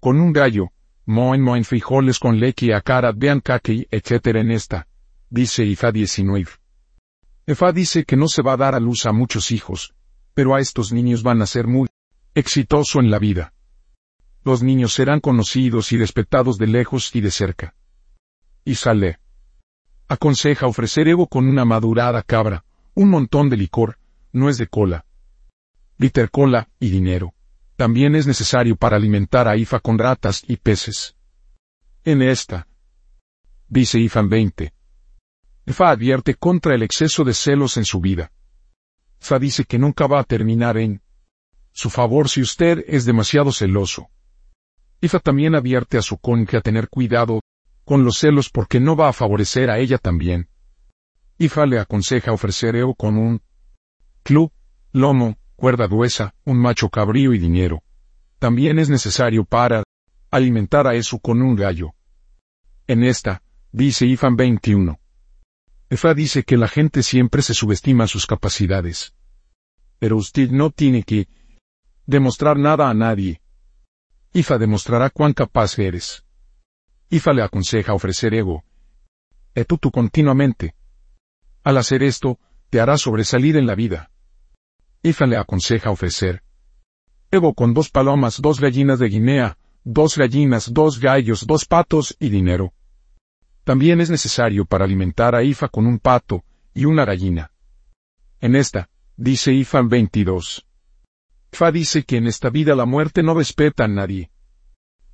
Con 0.01 0.21
un 0.21 0.33
gallo, 0.33 0.73
moen 1.07 1.41
moen 1.41 1.65
frijoles 1.65 2.19
con 2.19 2.39
leche 2.39 2.75
akara 2.75 3.13
vean 3.13 3.41
kaki, 3.41 3.87
etc. 3.91 4.37
en 4.37 4.51
esta. 4.51 4.89
Dice 5.31 5.65
Ifa 5.65 5.91
19. 5.91 6.51
Ifa 7.47 7.73
dice 7.73 8.05
que 8.05 8.17
no 8.17 8.29
se 8.29 8.43
va 8.43 8.55
a 8.55 8.57
dar 8.57 8.75
a 8.75 8.81
luz 8.81 9.07
a 9.07 9.13
muchos 9.13 9.51
hijos, 9.53 9.95
pero 10.37 10.55
a 10.55 10.61
estos 10.61 10.93
niños 10.93 11.23
van 11.23 11.41
a 11.41 11.47
ser 11.47 11.67
muy 11.67 11.89
exitoso 12.35 13.01
en 13.01 13.11
la 13.11 13.19
vida. 13.19 13.55
Los 14.45 14.63
niños 14.63 14.93
serán 14.93 15.21
conocidos 15.21 15.93
y 15.93 15.97
respetados 15.97 16.59
de 16.59 16.67
lejos 16.67 17.17
y 17.17 17.23
de 17.23 17.31
cerca. 17.31 17.75
Y 18.63 18.75
sale. 18.75 19.19
Aconseja 20.09 20.67
ofrecer 20.67 21.09
ego 21.09 21.27
con 21.27 21.49
una 21.49 21.65
madurada 21.65 22.23
cabra, 22.23 22.67
un 22.93 23.09
montón 23.09 23.49
de 23.49 23.57
licor, 23.57 23.99
nuez 24.31 24.59
de 24.59 24.67
cola, 24.67 25.07
bitter 25.97 26.31
cola 26.31 26.69
y 26.79 26.91
dinero. 26.91 27.33
También 27.77 28.15
es 28.15 28.27
necesario 28.27 28.77
para 28.77 28.99
alimentar 28.99 29.49
a 29.49 29.57
Ifa 29.57 29.81
con 29.81 29.99
ratas 29.99 30.45
y 30.47 30.59
peces. 30.59 31.17
En 32.05 32.21
esta, 32.21 32.69
dice 33.69 33.99
Ifan 33.99 34.29
20. 34.29 34.75
Ifa 35.65 35.89
advierte 35.89 36.35
contra 36.35 36.75
el 36.75 36.83
exceso 36.83 37.25
de 37.25 37.33
celos 37.33 37.79
en 37.79 37.87
su 37.87 38.03
vida. 38.03 38.31
Ifa 39.21 39.39
dice 39.39 39.65
que 39.65 39.79
nunca 39.79 40.07
va 40.07 40.21
a 40.21 40.25
terminar 40.25 40.77
en 40.77 41.03
su 41.73 41.91
favor 41.91 42.29
si 42.29 42.41
usted 42.41 42.85
es 42.87 43.05
demasiado 43.05 43.53
celoso. 43.53 44.09
Ifa 45.01 45.19
también 45.21 45.55
advierte 45.55 45.99
a 45.99 46.03
su 46.03 46.19
cónyuge 46.19 46.57
a 46.57 46.61
tener 46.61 46.89
cuidado 46.89 47.41
con 47.85 48.05
los 48.05 48.19
celos 48.19 48.51
porque 48.51 48.81
no 48.81 48.97
va 48.97 49.09
a 49.09 49.13
favorecer 49.13 49.71
a 49.71 49.79
ella 49.79 49.99
también. 49.99 50.49
Ifa 51.39 51.67
le 51.67 51.79
aconseja 51.79 52.33
ofrecer 52.33 52.77
Eo 52.77 52.95
con 52.95 53.19
un 53.19 53.43
club, 54.23 54.53
lomo, 54.93 55.37
cuerda 55.55 55.87
gruesa, 55.87 56.35
un 56.45 56.59
macho 56.59 56.89
cabrío 56.89 57.35
y 57.35 57.39
dinero. 57.39 57.83
También 58.39 58.79
es 58.79 58.89
necesario 58.89 59.45
para 59.45 59.83
alimentar 60.31 60.87
a 60.87 60.95
eso 60.95 61.19
con 61.19 61.43
un 61.43 61.57
gallo. 61.57 61.95
En 62.87 63.05
esta, 63.05 63.43
dice 63.73 64.07
Ifan 64.07 64.37
21. 64.37 64.99
Efa 65.89 66.15
dice 66.15 66.43
que 66.43 66.57
la 66.57 66.67
gente 66.67 67.03
siempre 67.03 67.43
se 67.43 67.55
subestima 67.55 68.09
sus 68.09 68.27
capacidades. 68.27 69.15
Pero 69.99 70.17
usted 70.17 70.51
no 70.51 70.71
tiene 70.71 71.05
que 71.05 71.29
demostrar 72.07 72.59
nada 72.59 72.91
a 72.91 72.95
nadie. 72.95 73.41
Ifa 74.33 74.59
demostrará 74.59 75.11
cuán 75.11 75.33
capaz 75.33 75.79
eres. 75.79 76.25
Ifa 77.09 77.33
le 77.33 77.43
aconseja 77.43 77.95
ofrecer 77.95 78.35
ego. 78.35 78.65
Etutu 79.55 79.91
continuamente. 79.91 80.75
Al 81.63 81.79
hacer 81.79 82.03
esto, 82.03 82.39
te 82.69 82.81
hará 82.81 82.99
sobresalir 82.99 83.57
en 83.57 83.67
la 83.67 83.77
vida. 83.77 84.11
Ifa 85.03 85.27
le 85.27 85.37
aconseja 85.37 85.91
ofrecer. 85.91 86.43
Ego 87.31 87.55
con 87.55 87.75
dos 87.75 87.91
palomas, 87.91 88.41
dos 88.43 88.61
gallinas 88.61 88.99
de 88.99 89.09
Guinea, 89.09 89.57
dos 89.85 90.19
gallinas, 90.19 90.73
dos 90.73 90.99
gallos, 90.99 91.47
dos 91.47 91.65
patos 91.65 92.17
y 92.19 92.29
dinero. 92.29 92.73
También 93.67 94.01
es 94.01 94.11
necesario 94.11 94.65
para 94.65 94.85
alimentar 94.85 95.35
a 95.35 95.43
Ifa 95.43 95.67
con 95.67 95.89
un 95.89 95.99
pato 95.99 96.45
y 96.73 96.85
una 96.85 97.05
gallina. 97.05 97.51
En 98.41 98.55
esta, 98.55 98.89
dice 99.17 99.53
Ifa 99.53 99.83
22. 99.83 100.69
Ifa 101.53 101.73
dice 101.73 102.05
que 102.05 102.19
en 102.19 102.29
esta 102.29 102.49
vida 102.49 102.77
la 102.77 102.85
muerte 102.85 103.25
no 103.25 103.35
respeta 103.35 103.83
a 103.83 103.89
nadie. 103.89 104.31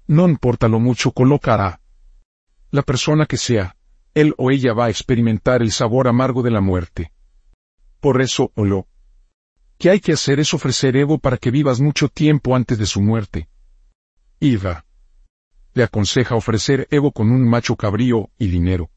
No 0.06 0.28
importa 0.28 0.68
lo 0.68 0.80
mucho 0.80 1.12
colocará. 1.12 1.80
La 2.70 2.82
persona 2.82 3.24
que 3.24 3.38
sea, 3.38 3.74
él 4.12 4.34
o 4.36 4.50
ella 4.50 4.74
va 4.74 4.84
a 4.84 4.90
experimentar 4.90 5.62
el 5.62 5.72
sabor 5.72 6.06
amargo 6.06 6.42
de 6.42 6.50
la 6.50 6.60
muerte. 6.60 7.10
Por 8.00 8.20
eso, 8.20 8.52
o 8.54 8.66
lo 8.66 8.86
que 9.78 9.88
hay 9.88 10.00
que 10.00 10.12
hacer 10.12 10.40
es 10.40 10.52
ofrecer 10.52 10.94
Evo 10.98 11.18
para 11.18 11.38
que 11.38 11.50
vivas 11.50 11.80
mucho 11.80 12.10
tiempo 12.10 12.54
antes 12.54 12.76
de 12.76 12.84
su 12.84 13.00
muerte. 13.00 13.48
Iva. 14.40 14.84
Le 15.74 15.84
aconseja 15.84 16.34
ofrecer 16.34 16.86
Evo 16.90 17.12
con 17.12 17.30
un 17.30 17.48
macho 17.48 17.76
cabrío 17.76 18.30
y 18.38 18.48
dinero. 18.48 18.90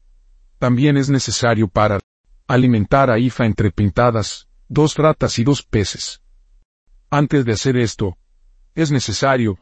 También 0.58 0.96
es 0.96 1.08
necesario 1.08 1.68
para 1.68 2.00
alimentar 2.46 3.10
a 3.10 3.18
Ifa 3.18 3.46
entre 3.46 3.70
pintadas, 3.70 4.48
dos 4.68 4.96
ratas 4.96 5.38
y 5.38 5.44
dos 5.44 5.62
peces. 5.62 6.22
Antes 7.10 7.44
de 7.44 7.52
hacer 7.52 7.76
esto, 7.76 8.16
es 8.74 8.90
necesario 8.90 9.58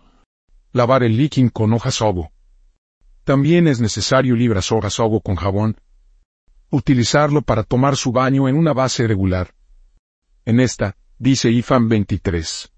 lavar 0.73 1.02
el 1.02 1.16
líquido 1.16 1.50
con 1.52 1.73
hojas 1.73 1.94
sobo. 1.94 2.33
También 3.23 3.68
es 3.68 3.80
necesario 3.80 4.35
libras 4.35 4.73
hojas 4.73 4.94
sobo 4.94 5.21
con 5.21 5.37
jabón. 5.37 5.80
Utilizarlo 6.71 7.42
para 7.42 7.62
tomar 7.62 7.97
su 7.97 8.12
baño 8.12 8.49
en 8.49 8.56
una 8.56 8.73
base 8.73 9.06
regular. 9.06 9.54
En 10.44 10.61
esta, 10.61 10.97
dice 11.18 11.50
Ifan 11.50 11.88
23. 11.88 12.74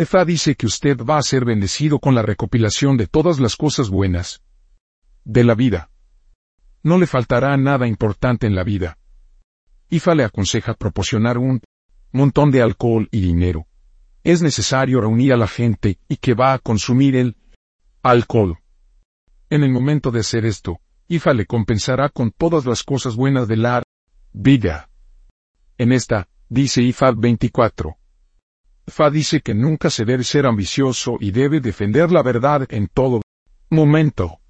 Efa 0.00 0.24
dice 0.24 0.54
que 0.54 0.64
usted 0.64 0.96
va 1.04 1.18
a 1.18 1.22
ser 1.22 1.44
bendecido 1.44 1.98
con 1.98 2.14
la 2.14 2.22
recopilación 2.22 2.96
de 2.96 3.06
todas 3.06 3.38
las 3.38 3.54
cosas 3.54 3.90
buenas 3.90 4.40
de 5.26 5.44
la 5.44 5.54
vida. 5.54 5.90
No 6.82 6.96
le 6.96 7.06
faltará 7.06 7.54
nada 7.58 7.86
importante 7.86 8.46
en 8.46 8.54
la 8.54 8.64
vida. 8.64 8.96
Ifa 9.90 10.14
le 10.14 10.24
aconseja 10.24 10.72
proporcionar 10.72 11.36
un 11.36 11.60
montón 12.12 12.50
de 12.50 12.62
alcohol 12.62 13.10
y 13.10 13.20
dinero. 13.20 13.66
Es 14.24 14.40
necesario 14.40 15.02
reunir 15.02 15.34
a 15.34 15.36
la 15.36 15.48
gente 15.48 15.98
y 16.08 16.16
que 16.16 16.32
va 16.32 16.54
a 16.54 16.58
consumir 16.60 17.14
el 17.14 17.36
alcohol. 18.02 18.56
En 19.50 19.64
el 19.64 19.70
momento 19.70 20.10
de 20.10 20.20
hacer 20.20 20.46
esto, 20.46 20.80
Ifa 21.08 21.34
le 21.34 21.44
compensará 21.44 22.08
con 22.08 22.30
todas 22.30 22.64
las 22.64 22.84
cosas 22.84 23.16
buenas 23.16 23.48
de 23.48 23.58
la 23.58 23.82
vida. 24.32 24.88
En 25.76 25.92
esta, 25.92 26.26
dice 26.48 26.80
Ifa 26.80 27.12
24. 27.12 27.99
Fa 28.90 29.10
dice 29.10 29.40
que 29.40 29.54
nunca 29.54 29.88
se 29.90 30.04
debe 30.04 30.24
ser 30.24 30.46
ambicioso 30.46 31.16
y 31.20 31.30
debe 31.30 31.60
defender 31.60 32.10
la 32.10 32.22
verdad 32.22 32.66
en 32.70 32.88
todo 32.88 33.22
momento. 33.70 34.40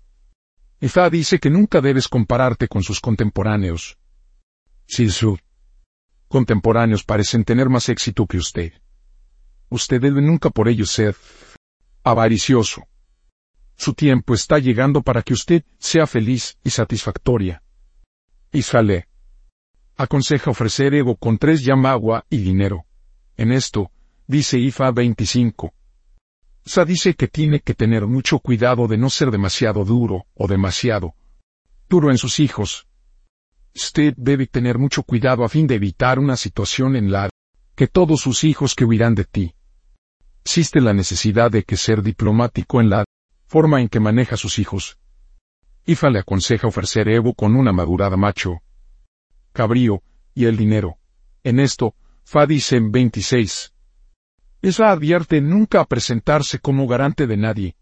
Ifa 0.81 1.11
dice 1.11 1.39
que 1.39 1.51
nunca 1.51 1.81
debes 1.81 2.09
compararte 2.09 2.67
con 2.67 2.83
sus 2.83 3.01
contemporáneos. 3.01 3.99
Si 4.87 5.09
sus 5.11 5.39
contemporáneos 6.29 7.05
parecen 7.05 7.45
tener 7.45 7.69
más 7.69 7.89
éxito 7.89 8.27
que 8.27 8.39
usted, 8.39 8.73
usted 9.69 10.01
debe 10.01 10.23
nunca 10.23 10.51
por 10.51 10.69
ello 10.69 10.87
ser 10.87 11.15
avaricioso. 12.03 12.87
Su 13.77 13.95
tiempo 13.95 14.35
está 14.35 14.59
llegando 14.59 15.03
para 15.03 15.23
que 15.23 15.35
usted 15.35 15.65
sea 15.79 16.07
feliz 16.07 16.57
y 16.65 16.71
satisfactoria. 16.71 17.63
Isale 18.53 19.07
aconseja 19.97 20.51
ofrecer 20.51 20.95
ego 20.95 21.17
con 21.17 21.37
tres 21.37 21.67
agua 21.69 22.25
y 22.31 22.39
dinero. 22.39 22.87
En 23.37 23.53
esto, 23.53 23.91
dice 24.31 24.59
Ifa 24.59 24.93
25. 24.93 25.75
Sa 26.65 26.85
dice 26.85 27.15
que 27.15 27.27
tiene 27.27 27.63
que 27.63 27.75
tener 27.75 28.07
mucho 28.07 28.39
cuidado 28.39 28.87
de 28.87 28.97
no 28.97 29.11
ser 29.11 29.33
demasiado 29.33 29.85
duro 29.85 30.27
o 30.35 30.47
demasiado 30.47 31.17
duro 31.89 32.13
en 32.13 32.17
sus 32.17 32.39
hijos. 32.39 32.87
Usted 33.75 34.15
debe 34.17 34.47
tener 34.47 34.79
mucho 34.79 35.03
cuidado 35.03 35.43
a 35.43 35.49
fin 35.49 35.67
de 35.67 35.75
evitar 35.75 36.21
una 36.21 36.37
situación 36.37 36.95
en 36.95 37.11
la 37.11 37.29
que 37.75 37.89
todos 37.89 38.21
sus 38.21 38.45
hijos 38.45 38.77
que 38.77 38.85
huirán 38.85 39.17
de 39.17 39.25
ti. 39.25 39.55
Existe 40.45 40.81
la 40.81 40.93
necesidad 40.93 41.51
de 41.51 41.65
que 41.65 41.77
ser 41.77 42.01
diplomático 42.01 42.81
en 42.81 42.89
la 42.89 43.05
forma 43.49 43.81
en 43.81 43.89
que 43.89 43.99
maneja 43.99 44.37
a 44.37 44.39
sus 44.39 44.61
hijos. 44.61 45.01
Ifa 45.87 46.09
le 46.09 46.21
aconseja 46.21 46.69
ofrecer 46.69 47.09
Evo 47.09 47.35
con 47.35 47.57
una 47.57 47.73
madurada 47.73 48.17
macho, 48.17 48.61
cabrío, 49.53 50.05
y 50.35 50.45
el 50.45 50.57
dinero. 50.57 50.99
En 51.43 51.59
esto, 51.59 51.97
Fa 52.23 52.47
dice 52.47 52.77
en 52.77 52.93
26. 52.93 53.73
Esa 54.63 54.91
advierte 54.91 55.41
nunca 55.41 55.81
a 55.81 55.87
presentarse 55.87 56.59
como 56.59 56.87
garante 56.87 57.27
de 57.27 57.37
nadie. 57.37 57.77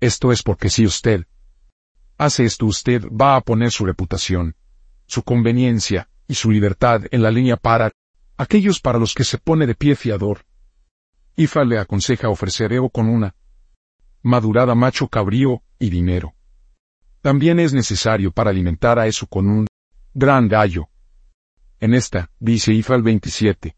Esto 0.00 0.32
es 0.32 0.42
porque 0.42 0.68
si 0.68 0.84
usted 0.84 1.26
hace 2.18 2.44
esto 2.44 2.66
usted 2.66 3.04
va 3.08 3.36
a 3.36 3.40
poner 3.40 3.70
su 3.70 3.84
reputación, 3.84 4.56
su 5.06 5.22
conveniencia 5.22 6.08
y 6.26 6.34
su 6.34 6.50
libertad 6.50 7.02
en 7.10 7.22
la 7.22 7.30
línea 7.30 7.56
para 7.56 7.92
aquellos 8.36 8.80
para 8.80 8.98
los 8.98 9.14
que 9.14 9.24
se 9.24 9.38
pone 9.38 9.66
de 9.66 9.74
pie 9.74 9.94
fiador. 9.94 10.44
Ifa 11.36 11.64
le 11.64 11.78
aconseja 11.78 12.28
ofrecer 12.28 12.72
Eo 12.72 12.88
con 12.88 13.08
una 13.08 13.34
madurada 14.22 14.74
macho 14.74 15.08
cabrío 15.08 15.62
y 15.78 15.90
dinero. 15.90 16.34
También 17.20 17.60
es 17.60 17.72
necesario 17.72 18.32
para 18.32 18.50
alimentar 18.50 18.98
a 18.98 19.06
eso 19.06 19.26
con 19.26 19.48
un 19.48 19.66
gran 20.12 20.48
gallo. 20.48 20.88
En 21.80 21.94
esta, 21.94 22.30
dice 22.38 22.72
Ifa 22.72 22.94
el 22.94 23.02
27. 23.02 23.76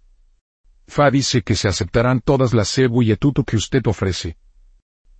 Fa 0.86 1.10
dice 1.10 1.42
que 1.42 1.56
se 1.56 1.68
aceptarán 1.68 2.20
todas 2.20 2.54
las 2.54 2.68
cebu 2.68 3.02
y 3.02 3.12
etuto 3.12 3.44
que 3.44 3.56
usted 3.56 3.86
ofrece. 3.86 4.36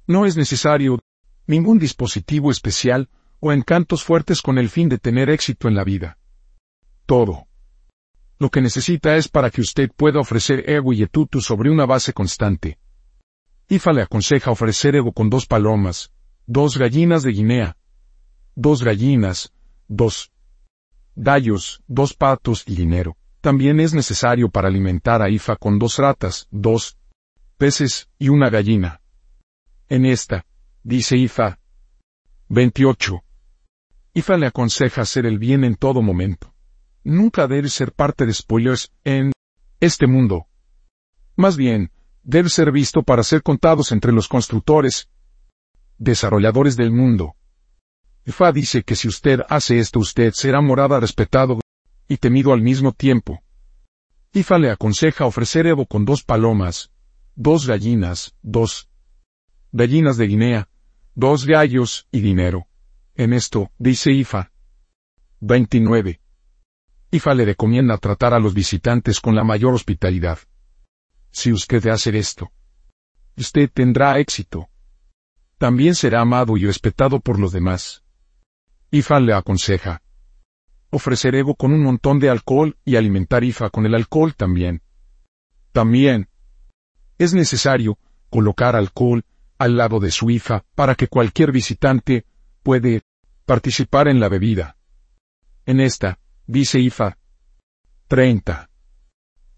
No 0.07 0.25
es 0.25 0.37
necesario 0.37 1.01
ningún 1.47 1.79
dispositivo 1.79 2.51
especial 2.51 3.09
o 3.41 3.53
encantos 3.53 4.03
fuertes 4.03 4.41
con 4.43 4.59
el 4.59 4.69
fin 4.69 4.89
de 4.89 4.99
tener 4.99 5.29
éxito 5.31 5.69
en 5.69 5.75
la 5.75 5.85
vida. 5.85 6.19
Todo. 7.05 7.47
Lo 8.39 8.51
que 8.51 8.61
necesita 8.61 9.17
es 9.17 9.29
para 9.29 9.51
que 9.51 9.61
usted 9.61 9.91
pueda 9.97 10.21
ofrecer 10.21 10.69
ego 10.69 10.93
y 10.93 11.03
etutu 11.03 11.41
sobre 11.41 11.71
una 11.71 11.87
base 11.87 12.13
constante. 12.13 12.79
Ifa 13.69 13.93
le 13.93 14.03
aconseja 14.03 14.51
ofrecer 14.51 14.95
ego 14.95 15.13
con 15.13 15.31
dos 15.31 15.47
palomas, 15.47 16.13
dos 16.47 16.79
gallinas 16.79 17.23
de 17.23 17.33
Guinea, 17.33 17.77
dos 18.55 18.83
gallinas, 18.83 19.53
dos 19.89 20.31
gallos, 21.17 21.83
dos 21.89 22.15
patos 22.15 22.65
y 22.67 22.77
dinero. 22.77 23.17
También 23.47 23.79
es 23.79 23.95
necesario 23.95 24.49
para 24.49 24.67
alimentar 24.67 25.23
a 25.23 25.31
Ifa 25.31 25.55
con 25.55 25.79
dos 25.79 25.99
ratas, 25.99 26.49
dos 26.51 26.99
peces 27.57 28.09
y 28.19 28.29
una 28.29 28.51
gallina. 28.51 29.01
En 29.89 30.05
esta, 30.05 30.45
dice 30.83 31.17
Ifa. 31.17 31.61
28. 32.49 33.23
Ifa 34.15 34.37
le 34.37 34.49
aconseja 34.49 35.03
hacer 35.03 35.27
el 35.27 35.39
bien 35.39 35.63
en 35.63 35.77
todo 35.77 36.03
momento. 36.03 36.53
Nunca 37.05 37.47
debe 37.47 37.69
ser 37.69 37.93
parte 37.93 38.27
de 38.27 38.35
spoilers 38.35 38.91
en 39.05 39.31
este 39.79 40.09
mundo. 40.09 40.49
Más 41.37 41.57
bien, 41.57 41.93
debe 42.25 42.49
ser 42.49 42.73
visto 42.73 43.05
para 43.05 43.23
ser 43.23 43.45
contados 43.45 43.93
entre 43.93 44.11
los 44.11 44.27
constructores, 44.27 45.09
desarrolladores 45.99 46.77
del 46.77 46.91
mundo. 46.91 47.37
Ifa 48.25 48.51
dice 48.51 48.83
que 48.83 48.97
si 48.97 49.07
usted 49.07 49.43
hace 49.49 49.79
esto 49.79 50.01
usted 50.01 50.33
será 50.33 50.61
morada 50.61 50.99
respetado 50.99 51.61
y 52.09 52.19
temido 52.19 52.53
al 52.53 52.63
mismo 52.63 52.93
tiempo. 52.93 53.43
Ifa 54.33 54.59
le 54.59 54.71
aconseja 54.71 55.25
ofrecer 55.25 55.67
Evo 55.67 55.87
con 55.87 56.05
dos 56.05 56.23
palomas, 56.23 56.91
dos 57.35 57.67
gallinas, 57.67 58.35
dos 58.43 58.89
gallinas 59.73 60.17
de 60.17 60.27
Guinea, 60.27 60.69
dos 61.15 61.47
gallos 61.47 62.07
y 62.11 62.21
dinero. 62.21 62.67
En 63.15 63.33
esto, 63.33 63.71
dice 63.79 64.13
Ifa. 64.13 64.53
29. 65.41 66.21
Ifa 67.11 67.35
le 67.35 67.45
recomienda 67.45 67.97
tratar 67.99 68.35
a 68.35 68.39
los 68.39 68.53
visitantes 68.53 69.21
con 69.21 69.35
la 69.35 69.45
mayor 69.45 69.75
hospitalidad. 69.75 70.39
Si 71.31 71.53
usted 71.53 71.87
hace 71.87 72.17
esto, 72.19 72.53
usted 73.37 73.71
tendrá 73.73 74.19
éxito. 74.19 74.69
También 75.59 75.95
será 75.95 76.21
amado 76.21 76.57
y 76.57 76.67
respetado 76.67 77.21
por 77.21 77.39
los 77.39 77.53
demás. 77.53 78.03
Ifa 78.91 79.21
le 79.21 79.33
aconseja, 79.33 80.03
ofrecer 80.91 81.35
Evo 81.35 81.55
con 81.55 81.73
un 81.73 81.83
montón 81.83 82.19
de 82.19 82.31
alcohol 82.31 82.77
y 82.85 82.97
alimentar 82.97 83.45
IFA 83.45 83.71
con 83.71 83.87
el 83.87 83.95
alcohol 83.95 84.35
también. 84.35 84.83
También 85.73 86.29
es 87.19 87.35
necesario 87.35 87.99
colocar 88.31 88.77
alcohol 88.77 89.25
al 89.59 89.77
lado 89.77 90.01
de 90.01 90.11
su 90.11 90.31
IFA 90.31 90.65
para 90.75 90.95
que 90.95 91.09
cualquier 91.09 91.53
visitante 91.53 92.27
puede 92.63 93.03
participar 93.45 94.09
en 94.09 94.21
la 94.21 94.29
bebida. 94.29 94.77
En 95.65 95.81
esta, 95.81 96.19
dice 96.47 96.79
IFA 96.79 97.17
30. 98.09 98.71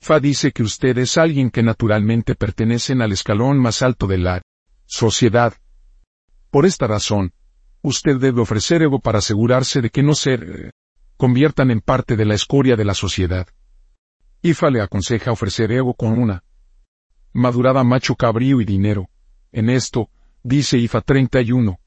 Fa 0.01 0.21
dice 0.21 0.53
que 0.53 0.63
usted 0.63 0.97
es 0.99 1.19
alguien 1.19 1.51
que 1.51 1.63
naturalmente 1.63 2.35
pertenecen 2.35 3.03
al 3.03 3.13
escalón 3.13 3.59
más 3.59 3.83
alto 3.83 4.07
de 4.07 4.19
la 4.19 4.43
sociedad. 4.87 5.55
Por 6.51 6.65
esta 6.65 6.87
razón, 6.87 7.33
usted 7.83 8.17
debe 8.17 8.41
ofrecer 8.41 8.83
Evo 8.83 9.01
para 9.01 9.19
asegurarse 9.19 9.83
de 9.83 9.91
que 9.91 10.03
no 10.03 10.15
ser 10.15 10.73
conviertan 11.19 11.71
en 11.71 11.81
parte 11.81 12.17
de 12.17 12.25
la 12.25 12.35
escoria 12.35 12.77
de 12.77 12.85
la 12.87 12.95
sociedad. 12.95 13.49
Ifa 14.41 14.71
le 14.71 14.81
aconseja 14.81 15.33
ofrecer 15.33 15.73
ego 15.73 15.93
con 15.93 16.19
una 16.19 16.45
madurada 17.33 17.85
macho 17.85 18.15
cabrío 18.15 18.61
y 18.61 18.65
dinero. 18.65 19.11
En 19.53 19.69
esto, 19.69 20.11
dice 20.43 20.79
Ifa 20.79 21.01
31. 21.01 21.79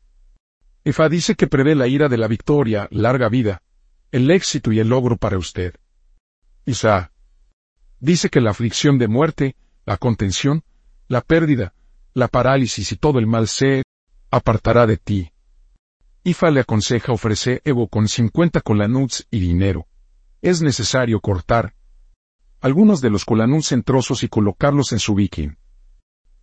Ifa 0.83 1.09
dice 1.09 1.35
que 1.35 1.47
prevé 1.47 1.75
la 1.75 1.87
ira 1.87 2.09
de 2.09 2.17
la 2.17 2.27
victoria, 2.27 2.87
larga 2.91 3.29
vida, 3.29 3.63
el 4.11 4.29
éxito 4.29 4.73
y 4.73 4.79
el 4.79 4.89
logro 4.89 5.15
para 5.15 5.37
usted. 5.37 5.75
Isa 6.65 7.11
dice 7.99 8.29
que 8.29 8.41
la 8.41 8.51
aflicción 8.51 8.97
de 8.97 9.07
muerte, 9.07 9.55
la 9.85 9.95
contención, 9.95 10.63
la 11.07 11.21
pérdida, 11.21 11.73
la 12.13 12.27
parálisis 12.27 12.91
y 12.91 12.97
todo 12.97 13.17
el 13.17 13.27
mal 13.27 13.47
se 13.47 13.83
apartará 14.29 14.85
de 14.87 14.97
ti. 14.97 15.30
Ifa 16.23 16.51
le 16.51 16.59
aconseja 16.59 17.11
ofrecer 17.11 17.61
Evo 17.65 17.87
con 17.87 18.07
50 18.07 18.61
colanuts 18.61 19.27
y 19.31 19.39
dinero. 19.39 19.87
Es 20.41 20.61
necesario 20.61 21.19
cortar 21.19 21.73
algunos 22.59 23.01
de 23.01 23.09
los 23.09 23.25
colanuts 23.25 23.71
en 23.71 23.81
trozos 23.81 24.21
y 24.21 24.27
colocarlos 24.27 24.91
en 24.91 24.99
su 24.99 25.15
viking. 25.15 25.55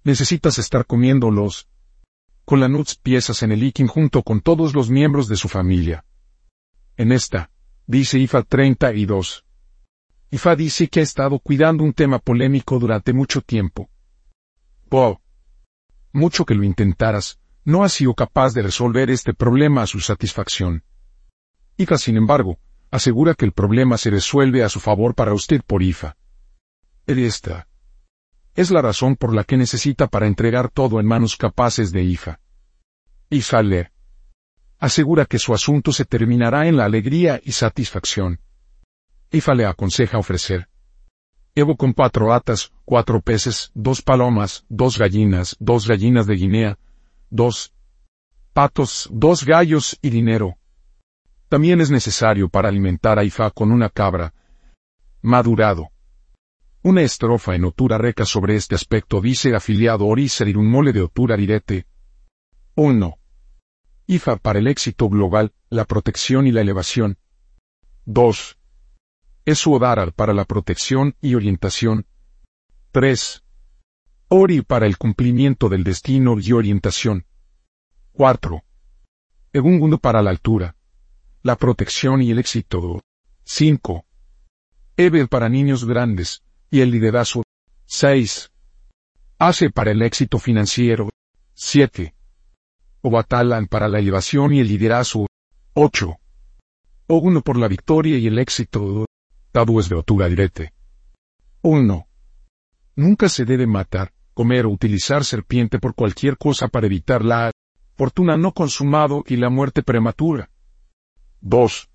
Necesitas 0.03 0.59
estar 0.59 0.85
comiendo 0.85 1.31
los 1.31 1.69
colanuts 2.45 2.97
piezas 2.97 3.45
en 3.45 3.53
el 3.53 3.61
viking 3.61 3.87
junto 3.87 4.25
con 4.25 4.41
todos 4.41 4.75
los 4.75 4.91
miembros 4.91 5.29
de 5.29 5.37
su 5.37 5.49
familia. 5.49 6.05
En 6.97 7.13
esta, 7.13 7.53
dice 7.87 8.19
Ifa 8.19 8.43
32. 8.43 9.45
Ifa 10.33 10.57
dice 10.57 10.89
que 10.89 11.01
ha 11.01 11.05
estado 11.05 11.39
cuidando 11.39 11.85
un 11.85 11.93
tema 11.93 12.19
polémico 12.19 12.81
durante 12.81 13.13
mucho 13.13 13.43
tiempo. 13.43 13.89
Po. 14.89 15.21
Mucho 16.13 16.45
que 16.45 16.57
lo 16.57 16.65
intentaras, 16.65 17.39
no 17.69 17.85
ha 17.85 17.91
sido 17.91 18.15
capaz 18.15 18.55
de 18.55 18.63
resolver 18.63 19.11
este 19.11 19.35
problema 19.35 19.83
a 19.83 19.87
su 19.87 20.01
satisfacción. 20.01 20.85
Ifa, 21.77 21.99
sin 21.99 22.17
embargo, 22.17 22.59
asegura 22.91 23.35
que 23.35 23.45
el 23.45 23.53
problema 23.53 23.99
se 23.99 24.09
resuelve 24.09 24.65
a 24.65 24.71
su 24.71 24.81
favor 24.81 25.15
para 25.15 25.35
usted 25.35 25.61
por 25.67 25.83
IFA. 25.83 26.17
Esta 27.07 27.69
es 28.55 28.71
la 28.71 28.81
razón 28.81 29.17
por 29.17 29.35
la 29.35 29.45
que 29.45 29.59
necesita 29.59 30.07
para 30.07 30.27
entregar 30.27 30.71
todo 30.71 30.99
en 30.99 31.05
manos 31.05 31.37
capaces 31.37 31.93
de 31.93 32.05
IFA. 32.05 32.41
IFA 33.29 33.63
le 33.63 33.93
asegura 34.79 35.27
que 35.27 35.39
su 35.39 35.53
asunto 35.53 35.93
se 35.93 36.07
terminará 36.07 36.69
en 36.69 36.79
la 36.79 36.87
alegría 36.87 37.39
y 37.45 37.53
satisfacción. 37.53 38.41
IFA 39.31 39.55
le 39.55 39.67
aconseja 39.67 40.17
ofrecer 40.17 40.71
Evo 41.55 41.77
con 41.77 41.93
cuatro 41.93 42.33
atas, 42.33 42.73
cuatro 42.87 43.21
peces, 43.21 43.73
dos 43.75 44.01
palomas, 44.01 44.65
dos 44.71 44.97
gallinas, 44.97 45.55
dos 45.59 45.87
gallinas 45.87 46.27
de 46.27 46.37
Guinea, 46.37 46.79
dos 47.31 47.75
patos, 48.53 49.09
dos 49.13 49.45
gallos 49.45 49.99
y 50.03 50.11
dinero. 50.11 50.59
También 51.49 51.81
es 51.81 51.91
necesario 51.91 52.49
para 52.49 52.69
alimentar 52.69 53.19
a 53.19 53.25
Ifa 53.25 53.51
con 53.51 53.73
una 53.73 53.89
cabra 53.89 54.35
madurado. 55.23 55.89
Una 56.83 57.03
estrofa 57.03 57.55
en 57.55 57.65
Otura 57.65 57.99
Reca 57.99 58.25
sobre 58.25 58.55
este 58.55 58.75
aspecto 58.75 59.21
dice 59.21 59.55
afiliado 59.55 60.07
Oriser 60.07 60.49
un 60.57 60.71
mole 60.71 60.93
de 60.93 61.03
Otura 61.03 61.37
Direte. 61.37 61.87
1. 62.77 63.19
IFA 64.07 64.37
para 64.37 64.59
el 64.59 64.69
éxito 64.69 65.09
global, 65.09 65.53
la 65.71 65.85
protección 65.85 66.47
y 66.47 66.53
la 66.53 66.61
elevación. 66.61 67.19
2. 68.07 68.59
Es 69.45 69.65
para 70.15 70.35
la 70.35 70.45
protección 70.45 71.17
y 71.21 71.35
orientación. 71.35 72.07
3. 72.93 73.43
Ori 74.31 74.61
para 74.61 74.85
el 74.85 74.99
cumplimiento 74.99 75.71
del 75.71 75.85
destino 75.85 76.37
y 76.39 76.53
orientación. 76.53 77.25
4. 78.13 78.63
Egungundo 79.55 79.97
para 79.97 80.21
la 80.21 80.29
altura, 80.29 80.77
la 81.43 81.57
protección 81.57 82.21
y 82.21 82.31
el 82.31 82.39
éxito. 82.39 83.01
5. 83.45 84.05
Eber 84.99 85.29
para 85.29 85.49
niños 85.49 85.87
grandes, 85.87 86.43
y 86.71 86.81
el 86.81 86.91
liderazgo. 86.91 87.43
6. 87.87 88.53
Hace 89.39 89.71
para 89.71 89.93
el 89.93 90.03
éxito 90.03 90.39
financiero. 90.39 91.09
7. 91.55 92.15
Obatalan 93.01 93.67
para 93.67 93.89
la 93.89 93.99
elevación 93.99 94.53
y 94.53 94.61
el 94.61 94.69
liderazgo. 94.69 95.27
8. 95.73 96.19
uno 97.07 97.41
por 97.41 97.57
la 97.57 97.69
victoria 97.69 98.19
y 98.19 98.27
el 98.27 98.39
éxito. 98.39 99.07
es 99.55 99.89
de 99.89 99.95
Otura 99.95 100.29
Direte. 100.29 100.75
1. 101.63 102.07
Nunca 102.97 103.31
se 103.31 103.47
debe 103.47 103.67
matar, 103.67 104.13
comer 104.39 104.67
o 104.67 104.71
utilizar 104.71 105.25
serpiente 105.25 105.81
por 105.81 105.97
cualquier 105.97 106.39
cosa 106.39 106.69
para 106.69 106.87
evitar 106.87 107.25
la 107.25 107.51
fortuna 107.97 108.37
no 108.37 108.53
consumado 108.53 109.25
y 109.27 109.35
la 109.35 109.51
muerte 109.51 109.83
prematura. 109.83 110.49
2. 111.41 111.91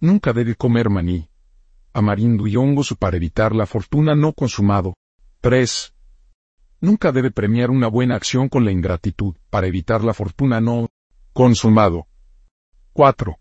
Nunca 0.00 0.32
debe 0.32 0.56
comer 0.56 0.90
maní, 0.90 1.28
amarindo 1.92 2.48
y 2.48 2.56
hongos 2.56 2.96
para 2.98 3.16
evitar 3.16 3.54
la 3.54 3.66
fortuna 3.66 4.16
no 4.16 4.32
consumado. 4.32 4.96
3. 5.40 5.94
Nunca 6.80 7.12
debe 7.12 7.30
premiar 7.30 7.70
una 7.70 7.86
buena 7.86 8.16
acción 8.16 8.48
con 8.48 8.64
la 8.64 8.72
ingratitud, 8.72 9.36
para 9.48 9.68
evitar 9.68 10.02
la 10.02 10.14
fortuna 10.14 10.60
no 10.60 10.88
consumado. 11.32 12.08
4. 12.92 13.38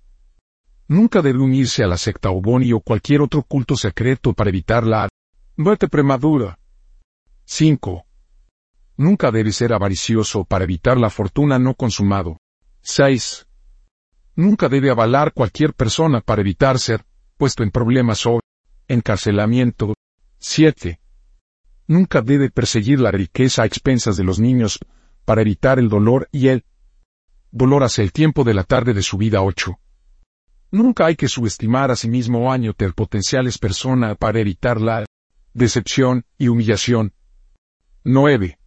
Nunca 0.90 1.24
debe 1.24 1.40
unirse 1.40 1.84
a 1.84 1.88
la 1.88 1.98
secta 1.98 2.30
Oboni 2.30 2.72
o 2.72 2.82
cualquier 2.82 3.22
otro 3.22 3.42
culto 3.42 3.76
secreto 3.76 4.34
para 4.34 4.52
evitar 4.52 4.86
la 4.86 5.10
muerte 5.58 5.88
prematura. 5.88 6.60
5. 7.46 8.06
Nunca 9.02 9.32
debe 9.32 9.52
ser 9.52 9.74
avaricioso 9.74 10.44
para 10.46 10.64
evitar 10.64 10.96
la 10.96 11.10
fortuna 11.10 11.58
no 11.58 11.74
consumado. 11.74 12.38
6. 12.84 13.48
Nunca 14.36 14.70
debe 14.70 14.92
avalar 14.92 15.34
cualquier 15.34 15.74
persona 15.74 16.22
para 16.22 16.42
evitar 16.42 16.78
ser 16.78 17.04
puesto 17.36 17.64
en 17.64 17.72
problemas 17.72 18.28
o 18.28 18.42
encarcelamiento. 18.88 19.96
7. 20.38 21.00
Nunca 21.88 22.22
debe 22.22 22.52
perseguir 22.52 23.00
la 23.00 23.10
riqueza 23.10 23.64
a 23.64 23.66
expensas 23.66 24.18
de 24.18 24.24
los 24.24 24.40
niños, 24.40 24.78
para 25.26 25.42
evitar 25.42 25.80
el 25.80 25.90
dolor 25.90 26.30
y 26.32 26.50
el 26.50 26.64
dolor 27.50 27.84
hacia 27.84 28.04
el 28.04 28.12
tiempo 28.12 28.44
de 28.44 28.54
la 28.54 28.66
tarde 28.66 28.94
de 28.94 29.02
su 29.02 29.18
vida 29.18 29.42
8. 29.42 29.80
Nunca 30.70 31.08
hay 31.08 31.16
que 31.16 31.28
subestimar 31.28 31.90
a 31.90 31.96
sí 31.96 32.08
mismo 32.08 32.46
o 32.46 32.52
añoter 32.52 32.94
potenciales 32.94 33.58
personas 33.58 34.16
para 34.18 34.40
evitar 34.40 34.80
la 34.80 35.08
decepción 35.56 36.24
y 36.38 36.50
humillación. 36.50 37.16
9. 38.04 38.60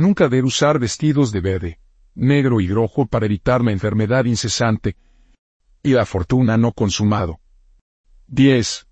Nunca 0.00 0.30
debe 0.30 0.46
usar 0.46 0.78
vestidos 0.78 1.30
de 1.30 1.42
verde, 1.42 1.78
negro 2.14 2.62
y 2.62 2.68
rojo 2.68 3.04
para 3.04 3.26
evitar 3.26 3.60
la 3.62 3.70
enfermedad 3.70 4.24
incesante 4.24 4.96
y 5.82 5.90
la 5.90 6.06
fortuna 6.06 6.56
no 6.56 6.72
consumado. 6.72 7.38
10. 8.28 8.86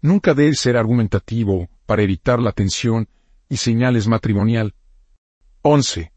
Nunca 0.00 0.34
debe 0.34 0.54
ser 0.54 0.76
argumentativo, 0.76 1.68
para 1.86 2.02
evitar 2.02 2.40
la 2.40 2.50
tensión 2.50 3.08
y 3.48 3.58
señales 3.58 4.08
matrimonial. 4.08 4.74
11. 5.62 6.10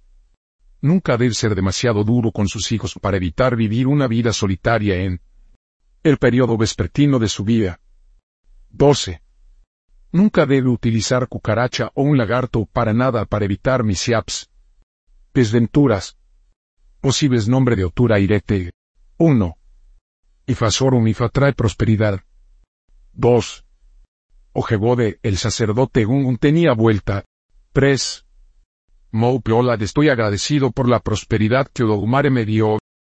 Nunca 0.82 1.16
debe 1.16 1.36
ser 1.36 1.54
demasiado 1.54 2.04
duro 2.04 2.32
con 2.32 2.48
sus 2.48 2.72
hijos 2.72 2.96
para 3.00 3.18
evitar 3.18 3.56
vivir 3.56 3.86
una 3.86 4.08
vida 4.08 4.34
solitaria 4.34 5.04
en 5.04 5.22
el 6.02 6.18
periodo 6.18 6.58
vespertino 6.58 7.20
de 7.20 7.30
su 7.30 7.44
vida. 7.44 7.80
12. 8.72 9.22
Nunca 10.12 10.48
debe 10.48 10.70
utilizar 10.70 11.28
cucaracha 11.28 11.92
o 11.94 12.02
un 12.02 12.18
lagarto 12.18 12.66
para 12.66 12.94
nada 12.94 13.26
para 13.26 13.46
evitar 13.46 13.84
misiaps. 13.84 14.50
Desventuras. 15.34 16.18
Posibles 17.00 17.48
nombre 17.48 17.76
de 17.76 17.86
Otura 17.86 18.20
Irete. 18.20 18.72
1. 19.18 19.58
Ifasorum 20.48 21.08
Ifa 21.08 21.30
trae 21.30 21.54
prosperidad. 21.54 22.22
2. 23.14 23.66
Ojebode, 24.54 25.20
el 25.22 25.38
sacerdote 25.38 26.06
Gungun 26.06 26.38
tenía 26.38 26.74
vuelta. 26.74 27.24
3. 27.74 28.26
Mou 29.12 29.42
Piola, 29.42 29.76
estoy 29.76 30.10
agradecido 30.10 30.72
por 30.72 30.90
la 30.90 31.02
prosperidad 31.02 31.68
que 31.68 31.84
Odogumare 31.84 32.32
me 32.32 32.46
dio. 32.46 32.79